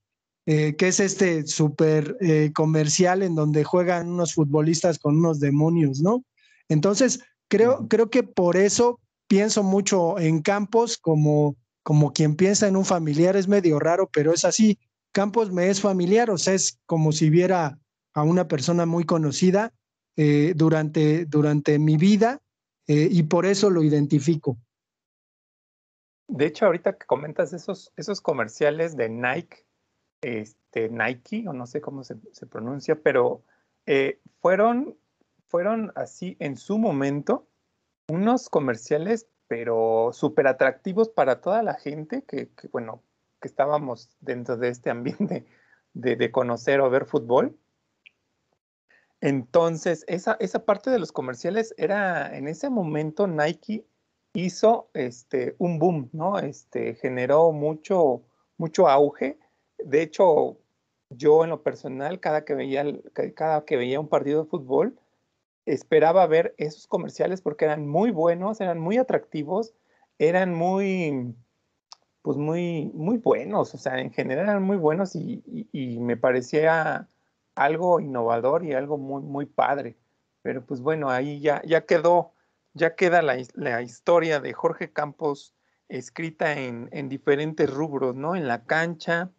[0.45, 6.01] eh, que es este súper eh, comercial en donde juegan unos futbolistas con unos demonios,
[6.01, 6.23] ¿no?
[6.69, 12.75] Entonces, creo, creo que por eso pienso mucho en Campos como, como quien piensa en
[12.75, 14.77] un familiar, es medio raro, pero es así.
[15.13, 17.79] Campos me es familiar, o sea, es como si viera
[18.13, 19.71] a una persona muy conocida
[20.17, 22.41] eh, durante, durante mi vida
[22.91, 24.57] y por eso lo identifico.
[26.29, 29.65] De hecho, ahorita que comentas esos, esos comerciales de Nike,
[30.21, 33.43] este, Nike, o no sé cómo se, se pronuncia, pero
[33.87, 34.95] eh, fueron,
[35.47, 37.48] fueron así en su momento
[38.09, 43.03] unos comerciales, pero súper atractivos para toda la gente que, que, bueno,
[43.41, 45.45] que estábamos dentro de este ambiente
[45.93, 47.57] de, de conocer o ver fútbol.
[49.21, 53.85] Entonces, esa, esa parte de los comerciales era, en ese momento Nike
[54.33, 56.39] hizo este, un boom, ¿no?
[56.39, 58.23] Este, generó mucho,
[58.57, 59.37] mucho auge.
[59.77, 60.57] De hecho,
[61.09, 62.85] yo en lo personal, cada que veía,
[63.35, 64.97] cada que veía un partido de fútbol,
[65.73, 69.73] esperaba ver esos comerciales porque eran muy buenos, eran muy atractivos,
[70.17, 71.35] eran muy,
[72.21, 77.07] pues muy, muy buenos, o sea, en general eran muy buenos y, y, me parecía
[77.55, 79.97] algo innovador y algo muy, muy padre.
[80.41, 82.33] Pero pues bueno, ahí ya, ya quedó
[82.73, 85.55] ya queda la, la historia de Jorge Campos
[85.87, 88.35] escrita en, en, diferentes rubros, ¿no?
[88.35, 89.31] En la cancha,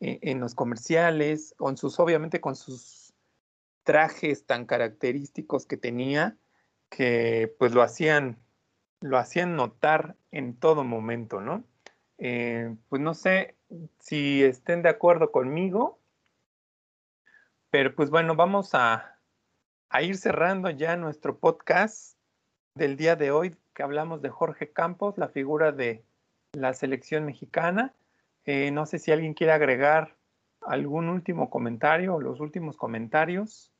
[0.00, 2.99] en, en, los comerciales, con sus, obviamente con sus
[3.90, 6.36] trajes tan característicos que tenía,
[6.90, 8.38] que pues lo hacían,
[9.00, 11.64] lo hacían notar en todo momento, ¿no?
[12.18, 13.56] Eh, pues no sé
[13.98, 15.98] si estén de acuerdo conmigo,
[17.70, 19.18] pero pues bueno, vamos a,
[19.88, 22.16] a ir cerrando ya nuestro podcast
[22.76, 26.04] del día de hoy, que hablamos de Jorge Campos, la figura de
[26.52, 27.92] la selección mexicana.
[28.44, 30.16] Eh, no sé si alguien quiere agregar
[30.60, 33.72] algún último comentario o los últimos comentarios.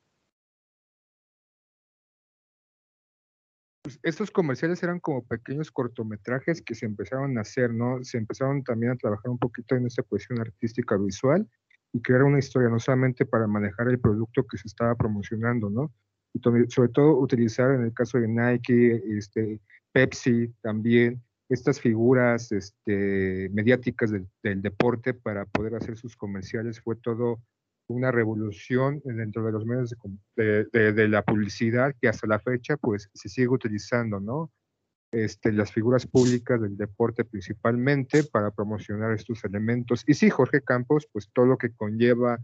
[3.91, 8.01] Pues estos comerciales eran como pequeños cortometrajes que se empezaron a hacer, ¿no?
[8.03, 11.45] Se empezaron también a trabajar un poquito en esta cuestión artística visual
[11.91, 15.91] y crear una historia, no solamente para manejar el producto que se estaba promocionando, ¿no?
[16.33, 16.39] y
[16.69, 19.59] sobre todo utilizar en el caso de Nike, este,
[19.91, 26.95] Pepsi también, estas figuras este, mediáticas del, del, deporte para poder hacer sus comerciales fue
[26.95, 27.41] todo
[27.91, 29.95] una revolución dentro de los medios
[30.35, 34.51] de, de- de la publicidad que hasta la fecha pues se sigue utilizando, ¿no?
[35.13, 40.03] Este, las figuras públicas del deporte principalmente para promocionar estos elementos.
[40.07, 42.39] Y sí, Jorge Campos, pues todo lo que conlleva,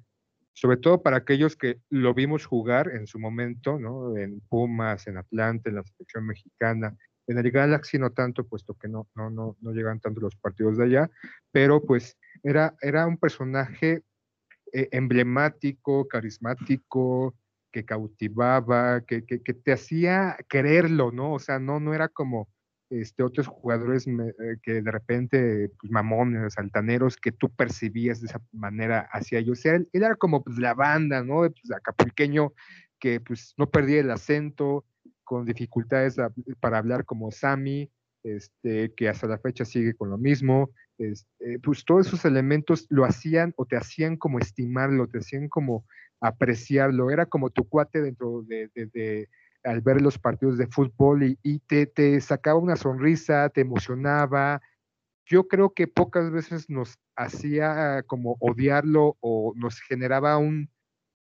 [0.54, 4.18] sobre todo para aquellos que lo vimos jugar en su momento, ¿no?
[4.18, 8.88] En Pumas, en Atlanta, en la selección mexicana, en el Galaxy no tanto, puesto que
[8.90, 11.10] no, no, no, no llegan tanto los partidos de allá,
[11.52, 14.02] pero pues era, era un personaje
[14.74, 17.36] eh, emblemático, carismático,
[17.72, 21.34] que cautivaba, que, que, te hacía quererlo, ¿no?
[21.34, 22.50] O sea, no, no era como
[22.90, 28.42] este, otros jugadores eh, que de repente, pues mamones, altaneros, que tú percibías de esa
[28.52, 29.60] manera hacia ellos.
[29.60, 31.42] O sea, él, él era como pues, la banda, ¿no?
[31.42, 32.54] Pues, acapulqueño,
[33.00, 34.86] que pues no perdía el acento,
[35.28, 36.16] con dificultades
[36.62, 37.92] para hablar como Sammy,
[38.24, 40.72] este, que hasta la fecha sigue con lo mismo.
[40.98, 45.86] Este, pues todos esos elementos lo hacían o te hacían como estimarlo, te hacían como
[46.20, 47.12] apreciarlo.
[47.12, 49.30] Era como tu cuate dentro de, de-
[49.64, 54.62] al ver los partidos de fútbol y, y te, te sacaba una sonrisa, te emocionaba.
[55.26, 60.70] Yo creo que pocas veces nos hacía como odiarlo o nos generaba un,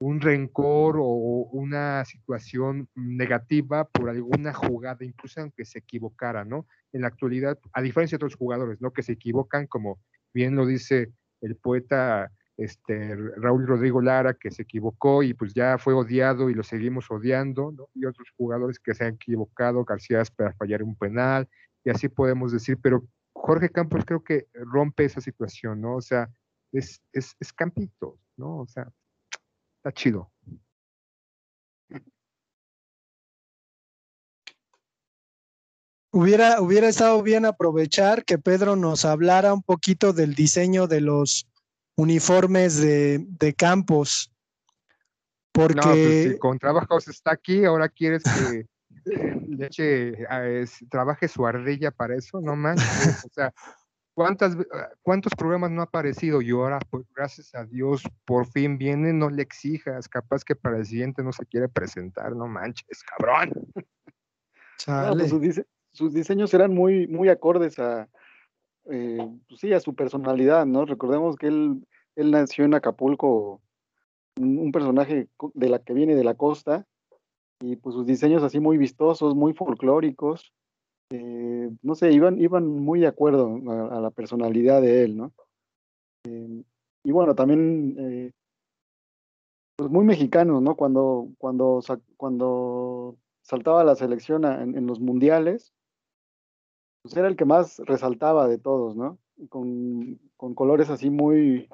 [0.02, 6.66] un rencor o una situación negativa por alguna jugada, incluso aunque se equivocara, ¿no?
[6.92, 8.92] En la actualidad, a diferencia de otros jugadores, ¿no?
[8.92, 10.00] Que se equivocan, como
[10.34, 15.78] bien lo dice el poeta este, Raúl Rodrigo Lara, que se equivocó y pues ya
[15.78, 17.88] fue odiado y lo seguimos odiando, ¿no?
[17.94, 21.48] Y otros jugadores que se han equivocado, García para fallar un penal,
[21.84, 25.98] y así podemos decir, pero Jorge Campos creo que rompe esa situación, ¿no?
[25.98, 26.28] O sea,
[26.72, 28.62] es, es, es campito, ¿no?
[28.62, 28.92] O sea,
[29.82, 30.32] está chido.
[36.12, 41.48] Hubiera, hubiera estado bien aprovechar que Pedro nos hablara un poquito del diseño de los
[41.96, 44.32] uniformes de, de campos.
[45.52, 48.66] Porque No, pues si con trabajos está aquí, ahora quieres que
[49.48, 50.14] le eche,
[50.62, 53.26] es- trabaje su ardilla para eso, no manches.
[53.26, 53.54] O sea,
[54.22, 56.42] ¿cuántas, ah, ¿cuántos programas no ha aparecido?
[56.42, 60.78] Y ahora, pues gracias a Dios, por fin viene, no le exijas, capaz que para
[60.78, 63.52] el siguiente no se quiere presentar, no manches, cabrón.
[64.88, 68.10] No, pues sus, dise- sus diseños eran muy, muy acordes a,
[68.86, 70.86] eh, pues sí, a su personalidad, ¿no?
[70.86, 73.62] Recordemos que él, él nació en Acapulco,
[74.40, 76.86] un, un personaje de la que viene de la costa,
[77.60, 80.54] y pues sus diseños así muy vistosos, muy folclóricos,
[81.12, 83.60] eh, no sé, iban, iban muy de acuerdo
[83.92, 85.34] a, la personalidad de él, ¿no?
[86.24, 86.64] Eh,
[87.04, 88.32] y bueno, también, eh,
[89.76, 90.76] pues muy mexicanos, ¿no?
[90.76, 91.82] Cuando, cuando,
[92.16, 95.74] cuando saltaba la selección en, los mundiales,
[97.02, 99.18] pues era el que más resaltaba de todos, ¿no?
[99.50, 101.68] Con, con colores así muy,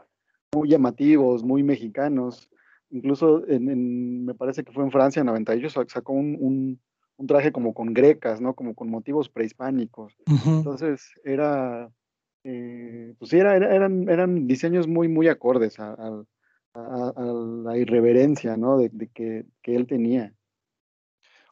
[0.55, 2.49] muy llamativos, muy mexicanos.
[2.89, 6.79] Incluso en, me parece que fue en Francia, en 98, sa- sacó un-
[7.17, 8.53] un traje como con grecas, ¿no?
[8.53, 10.15] Como con motivos prehispánicos.
[10.45, 11.89] Entonces era,
[12.43, 16.23] eh, pues sí, era, era- eran, eran diseños muy, muy acordes a, a-
[16.75, 18.77] a- a la irreverencia, ¿no?
[18.77, 20.33] De, de que, que él tenía.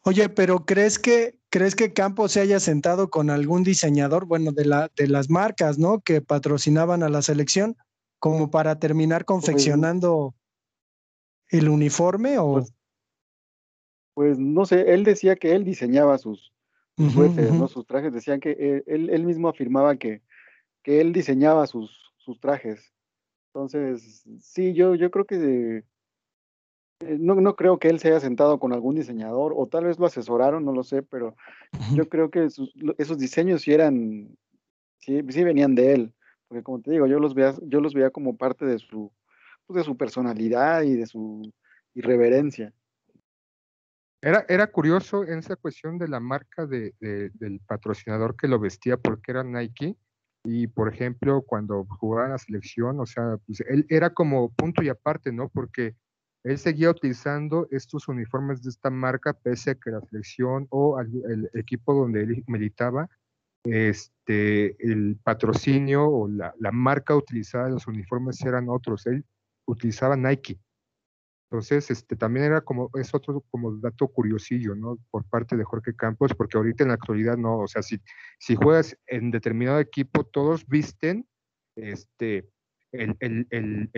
[0.04, 4.66] Oye, pero ¿crees que, crees que Campos se haya sentado con algún diseñador, bueno, de
[4.66, 6.00] la, de las marcas, ¿no?
[6.02, 7.76] Que patrocinaban a la selección,
[8.20, 10.36] como para terminar confeccionando
[11.50, 12.74] el uniforme o Pues,
[14.16, 16.52] Pues no sé, él decía que él diseñaba sus,
[17.14, 17.68] suéteres, ¿no?
[17.68, 20.22] Sus trajes, decían que él, él- mismo afirmaba que,
[20.84, 22.94] que él diseñaba sus, sus trajes.
[23.54, 25.84] Entonces, sí, yo, yo creo que
[27.02, 30.00] eh, no, no creo que él se haya sentado con algún diseñador, o tal vez
[30.00, 31.36] lo asesoraron, no lo sé, pero
[31.94, 34.38] yo creo que sus- esos diseños sí eran,
[35.00, 36.14] sí, sí venían de él,
[36.48, 39.12] porque como te digo, yo los veía, yo los veía como parte de su,
[39.68, 41.52] pues, de su personalidad y de su
[41.94, 42.74] irreverencia.
[44.26, 48.58] Era, era curioso en esa cuestión de la marca de, de- del patrocinador que lo
[48.60, 49.96] vestía porque era Nike.
[50.44, 54.82] Y por ejemplo, cuando jugaba en la selección, o sea, pues, él era como punto
[54.82, 55.50] y aparte, ¿no?
[55.50, 55.96] Porque
[56.44, 61.50] él seguía utilizando estos uniformes de esta marca, pese a que la selección o el
[61.54, 63.08] equipo donde él militaba,
[63.64, 69.06] este, el patrocinio o la, la marca utilizada en los uniformes eran otros.
[69.06, 69.24] Él
[69.68, 70.60] utilizaba Nike.
[71.50, 74.98] Entonces, este, también era como, es otro como dato curiosillo, ¿no?
[75.12, 78.00] Por parte de Jorge Campos, porque ahorita en la actualidad no, o sea, si,
[78.40, 81.28] si juegas en determinado equipo, todos visten
[81.76, 82.50] este,
[82.92, 83.90] el, el, el,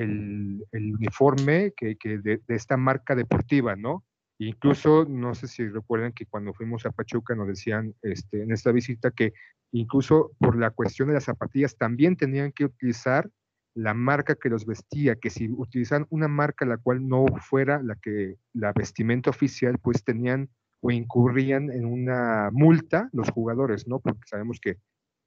[0.72, 4.04] el, uniforme que, que de, de esta marca deportiva, ¿no?
[4.40, 8.72] Incluso, no sé si recuerdan que cuando fuimos a Pachuca nos decían este, en esta
[8.72, 9.34] visita que
[9.72, 13.30] incluso por la cuestión de las zapatillas también tenían que utilizar
[13.78, 17.96] la marca que los vestía, que si utilizan una marca la cual no fuera la
[17.96, 20.50] que la vestimenta oficial, pues tenían
[20.82, 24.00] o incurrían en una multa los jugadores, ¿no?
[24.00, 24.78] Porque sabemos que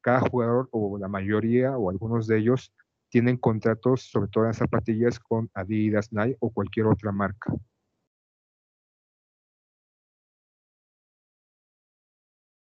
[0.01, 2.73] cada jugador o la mayoría o algunos de ellos
[3.09, 7.53] tienen contratos, sobre todo en zapatillas, con Adidas, Nike o cualquier otra marca.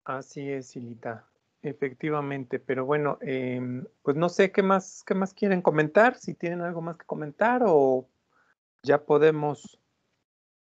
[0.04, 1.28] Así es, Silita.
[1.62, 6.60] Efectivamente, pero bueno, em, pues no sé qué más, qué más quieren comentar, si tienen
[6.60, 8.08] algo más que comentar o
[8.82, 9.80] ya podemos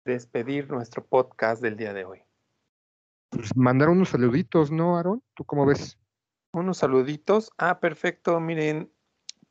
[0.04, 2.22] despedir nuestro podcast del día de hoy.
[3.30, 5.22] Pues mandar unos saluditos, ¿no, Aaron?
[5.34, 5.98] ¿Tú cómo ves?
[6.52, 7.50] Unos saluditos.
[7.56, 8.38] Ah, perfecto.
[8.40, 8.92] Miren,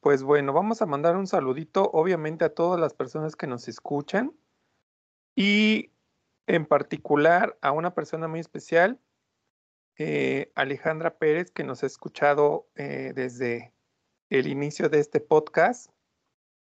[0.02, 4.34] pues bueno, vamos a mandar un saludito, obviamente, a todas las personas que nos escuchan
[5.36, 5.92] y
[6.48, 9.00] en particular a una persona muy especial,
[9.98, 13.74] eh, Alejandra Pérez, que nos ha escuchado eh, desde
[14.30, 15.92] el inicio de este podcast.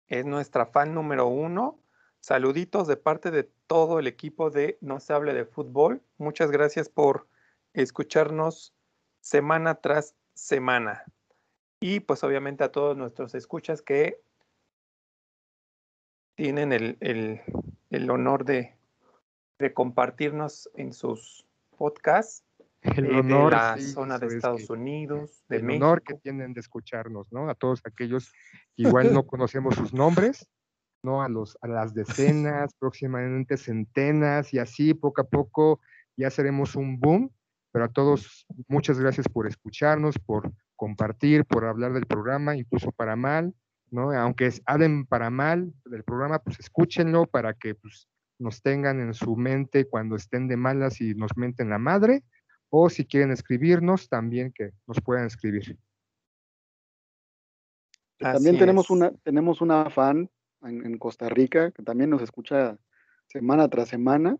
[0.07, 1.79] Es nuestra fan número uno.
[2.21, 6.03] Saluditos de parte de todo el equipo de No se hable de fútbol.
[6.17, 7.29] Muchas gracias por
[7.75, 8.73] escucharnos
[9.21, 11.05] semana tras semana.
[11.81, 14.23] Y pues obviamente a todos nuestros escuchas que
[16.37, 18.77] tienen el, honor de
[19.75, 21.45] compartirnos en sus
[21.77, 22.46] podcasts
[22.97, 25.85] El honor, de la sí, zona de eso es Estados que- Unidos, de el México.
[25.87, 27.49] honor que tienen de escucharnos, ¿no?
[27.49, 28.31] A todos aquellos
[28.77, 30.49] que igual no conocemos sus nombres,
[31.03, 31.23] ¿no?
[31.23, 35.81] A los, a las decenas, próximamente centenas, y así poco a poco
[36.17, 37.31] ya seremos un boom.
[37.73, 43.17] Pero a todos, muchas gracias por escucharnos, por compartir, por hablar del programa, incluso para
[43.17, 43.55] mal,
[43.91, 44.13] ¿no?
[44.13, 48.09] Aunque es- hablen para mal del programa, pues escúchenlo para que pues,
[48.39, 52.23] nos tengan en su mente cuando estén de malas y nos menten la madre
[52.71, 55.79] o si quieren escribirnos, también que nos puedan escribir.
[58.19, 58.91] También Así tenemos es.
[58.91, 60.31] una, tenemos una fan
[60.63, 62.79] en, en Costa Rica que también nos escucha
[63.27, 64.39] semana tras semana.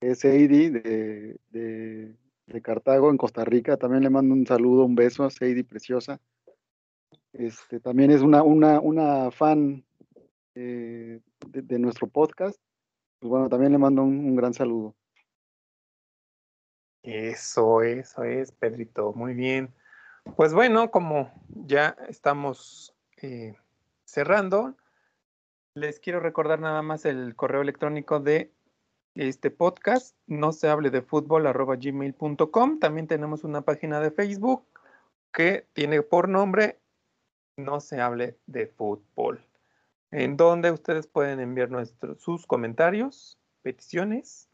[0.00, 2.16] Es Heidi de, de,
[2.46, 3.76] de Cartago, en Costa Rica.
[3.76, 6.20] También le mando un saludo, un beso a Heidi preciosa.
[7.32, 9.84] Este, también es una, una, una fan
[10.54, 12.58] eh, de, de nuestro podcast.
[13.18, 14.94] Pues bueno, también le mando un, un gran saludo.
[17.04, 19.12] Eso, eso es, Pedrito.
[19.12, 19.74] Muy bien.
[20.36, 23.54] Pues bueno, como ya estamos eh,
[24.04, 24.74] cerrando,
[25.74, 28.50] les quiero recordar nada más el correo electrónico de
[29.14, 32.78] este podcast, no se hable de fútbol arroba gmail.com.
[32.78, 34.64] También tenemos una página de Facebook
[35.30, 36.80] que tiene por nombre
[37.58, 39.44] No se hable de fútbol,
[40.10, 41.68] en donde ustedes pueden enviar
[42.16, 44.48] sus comentarios, peticiones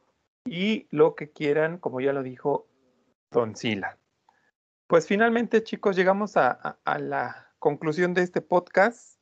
[0.44, 2.66] y lo que quieran, como ya lo dijo
[3.30, 3.98] Don Sila.
[4.86, 9.18] Pues finalmente, chicos, llegamos a, a- a la conclusión de este podcast.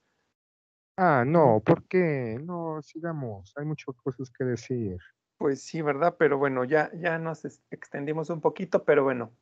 [0.97, 2.39] Ah, no, ¿por qué?
[2.43, 4.97] No, sigamos, hay muchas cosas que decir.
[5.37, 6.17] Pues sí, ¿verdad?
[6.19, 9.33] Pero bueno, ya, ya nos extendimos un poquito, pero bueno,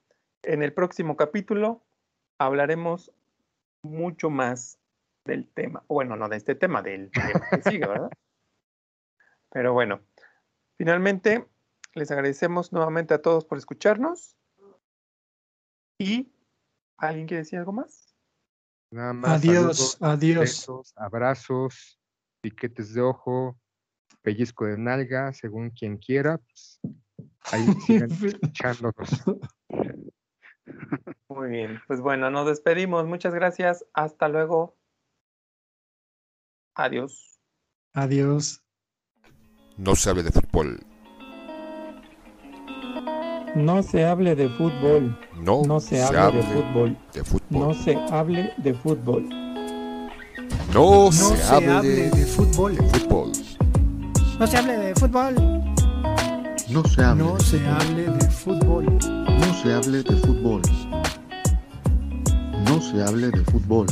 [0.43, 1.83] en el próximo capítulo
[2.39, 3.13] hablaremos
[3.83, 4.79] mucho más
[5.25, 5.83] del tema.
[5.89, 8.11] Bueno, no de este tema, del tema que sigue, ¿verdad?
[9.51, 10.01] Pero bueno,
[10.77, 11.47] finalmente
[11.97, 14.37] les agradecemos nuevamente a todos por escucharnos.
[15.99, 16.31] ¿Y
[16.99, 18.15] alguien quiere decir algo más?
[18.91, 19.31] Nada más.
[19.33, 20.41] Adiós, saludos, adiós.
[20.41, 21.99] besos, abrazos,
[22.43, 23.59] piquetes de ojo,
[24.23, 26.39] pellizco de nalga, según quien quiera.
[26.39, 26.81] pues,
[27.51, 29.25] ahí sigan escuchándonos.
[31.29, 33.07] Muy bien, pues bueno, nos despedimos.
[33.07, 33.87] Muchas gracias.
[33.95, 34.77] Hasta luego.
[36.75, 37.41] Adiós.
[37.95, 38.63] Adiós.
[39.79, 40.81] No se hable de fútbol.
[43.57, 45.19] No se hable de fútbol.
[45.41, 46.97] No, No se hable de fútbol.
[47.15, 49.29] de No se hable de fútbol.
[50.75, 52.77] No, No se, se hable, hable de fútbol.
[52.77, 53.33] de fútbol.
[54.39, 55.35] No se hable de fútbol.
[56.69, 57.25] No se hable.
[57.25, 57.81] No de se fútbol.
[57.81, 58.85] hable de fútbol.
[59.41, 60.63] No se hable de fútbol.
[62.69, 63.87] No se hable de fútbol.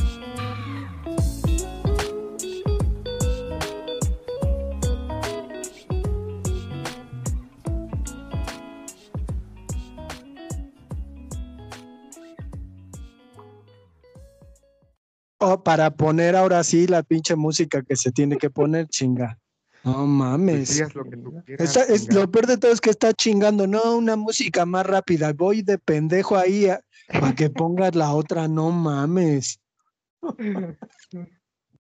[15.46, 19.38] Oh, para poner ahora sí la pinche música que se tiene que poner, chinga.
[19.84, 20.74] No Pues mames.
[20.74, 22.20] digas lo que tú quieras, Está- es, chingada.
[22.22, 25.34] lo peor de todo es que está chingando, no, una música más rápida.
[25.34, 26.68] Voy de pendejo ahí
[27.12, 29.60] para que pongas la otra, no mames.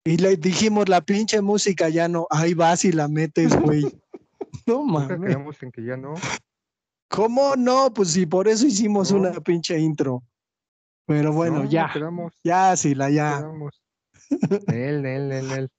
[0.04, 3.84] Y le dijimos la pinche música ya no, ahí vas y la metes, güey.
[4.66, 5.18] No mames.
[5.20, 6.14] quedamos en que ya no.
[7.10, 7.92] ¿Cómo no?
[7.92, 9.18] Pues sí, por eso hicimos No.
[9.18, 10.22] una pinche intro.
[11.06, 13.38] Pero bueno, No, ya, Quedamos, ya, sí, la ya.
[13.38, 13.82] quedamos.
[14.68, 15.70] Nel, Nel, Nel, Nel.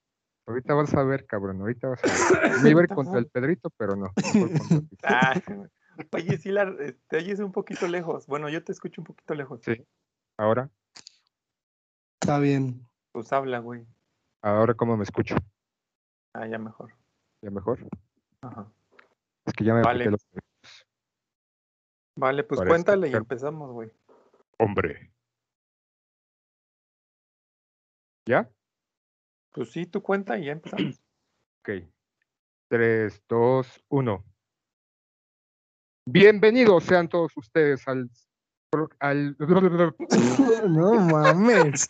[0.47, 2.51] Ahorita vas a ver, cabrón, ahorita vas a ver.
[2.63, 4.11] Me iba a ir contra el Pedrito, pero no.
[5.03, 5.34] Ah,
[6.11, 6.71] oye, sí, la,
[7.07, 8.28] te oyes un poquito lejos.
[8.28, 9.61] Bueno, yo te escucho un poquito lejos.
[9.63, 9.86] Sí.
[10.38, 10.69] Ahora,
[12.21, 12.88] Está bien.
[13.11, 13.86] Pues habla, güey.
[14.41, 15.36] ahora cómo me escucho.
[16.34, 16.93] Ah, ya mejor.
[17.41, 17.88] ¿Ya mejor?
[18.41, 18.67] Ajá.
[19.45, 20.05] Es que ya me Vale.
[20.09, 20.26] los
[22.17, 23.91] Vale, pues Para cuéntale y empezamos, güey.
[24.57, 25.11] Hombre.
[28.28, 28.51] ¿Ya?
[29.51, 30.99] Pues sí, tú cuenta y ya empezamos.
[31.61, 31.69] Ok.
[32.69, 34.26] 3, 2, 1.
[36.07, 38.07] Bienvenidos sean todos ustedes al.
[38.99, 39.36] al...
[40.69, 41.88] No mames.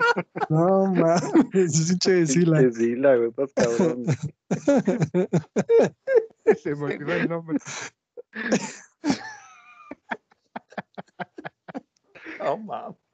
[0.50, 1.30] No mames.
[1.52, 2.60] Pinche Sila.
[2.60, 4.06] Pinche Sila, güey, estás cabrón.
[6.62, 7.58] Se me olvidó el nombre.
[12.40, 13.05] Oh, mames.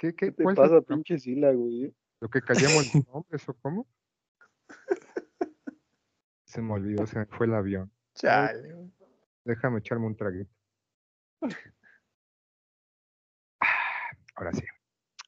[0.00, 0.86] ¿Qué, ¿Qué qué, te es pasa, programa?
[0.86, 1.94] pinche Sila, güey?
[2.20, 3.86] ¿Lo que callamos los nombres o cómo?
[6.46, 7.92] Se me olvidó, se me fue el avión.
[8.14, 8.90] Chale, güey.
[9.44, 10.50] Déjame echarme un traguito.
[13.60, 14.64] Ah, Ahora sí.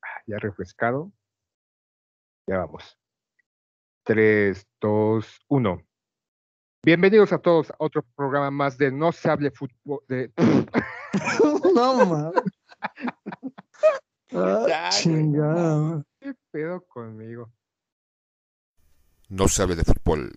[0.03, 1.13] Ah, Ya refrescado.
[2.47, 2.99] Ya vamos.
[4.05, 5.87] 3, 2, 1.
[6.83, 10.01] Bienvenidos a todos a otro programa más de No se hable fútbol.
[10.09, 10.33] De...
[11.75, 12.43] No mames.
[14.35, 16.05] Ah, Ya, chingada.
[16.21, 17.53] ¿Qué pedo conmigo?
[19.29, 20.33] No se hable de fútbol.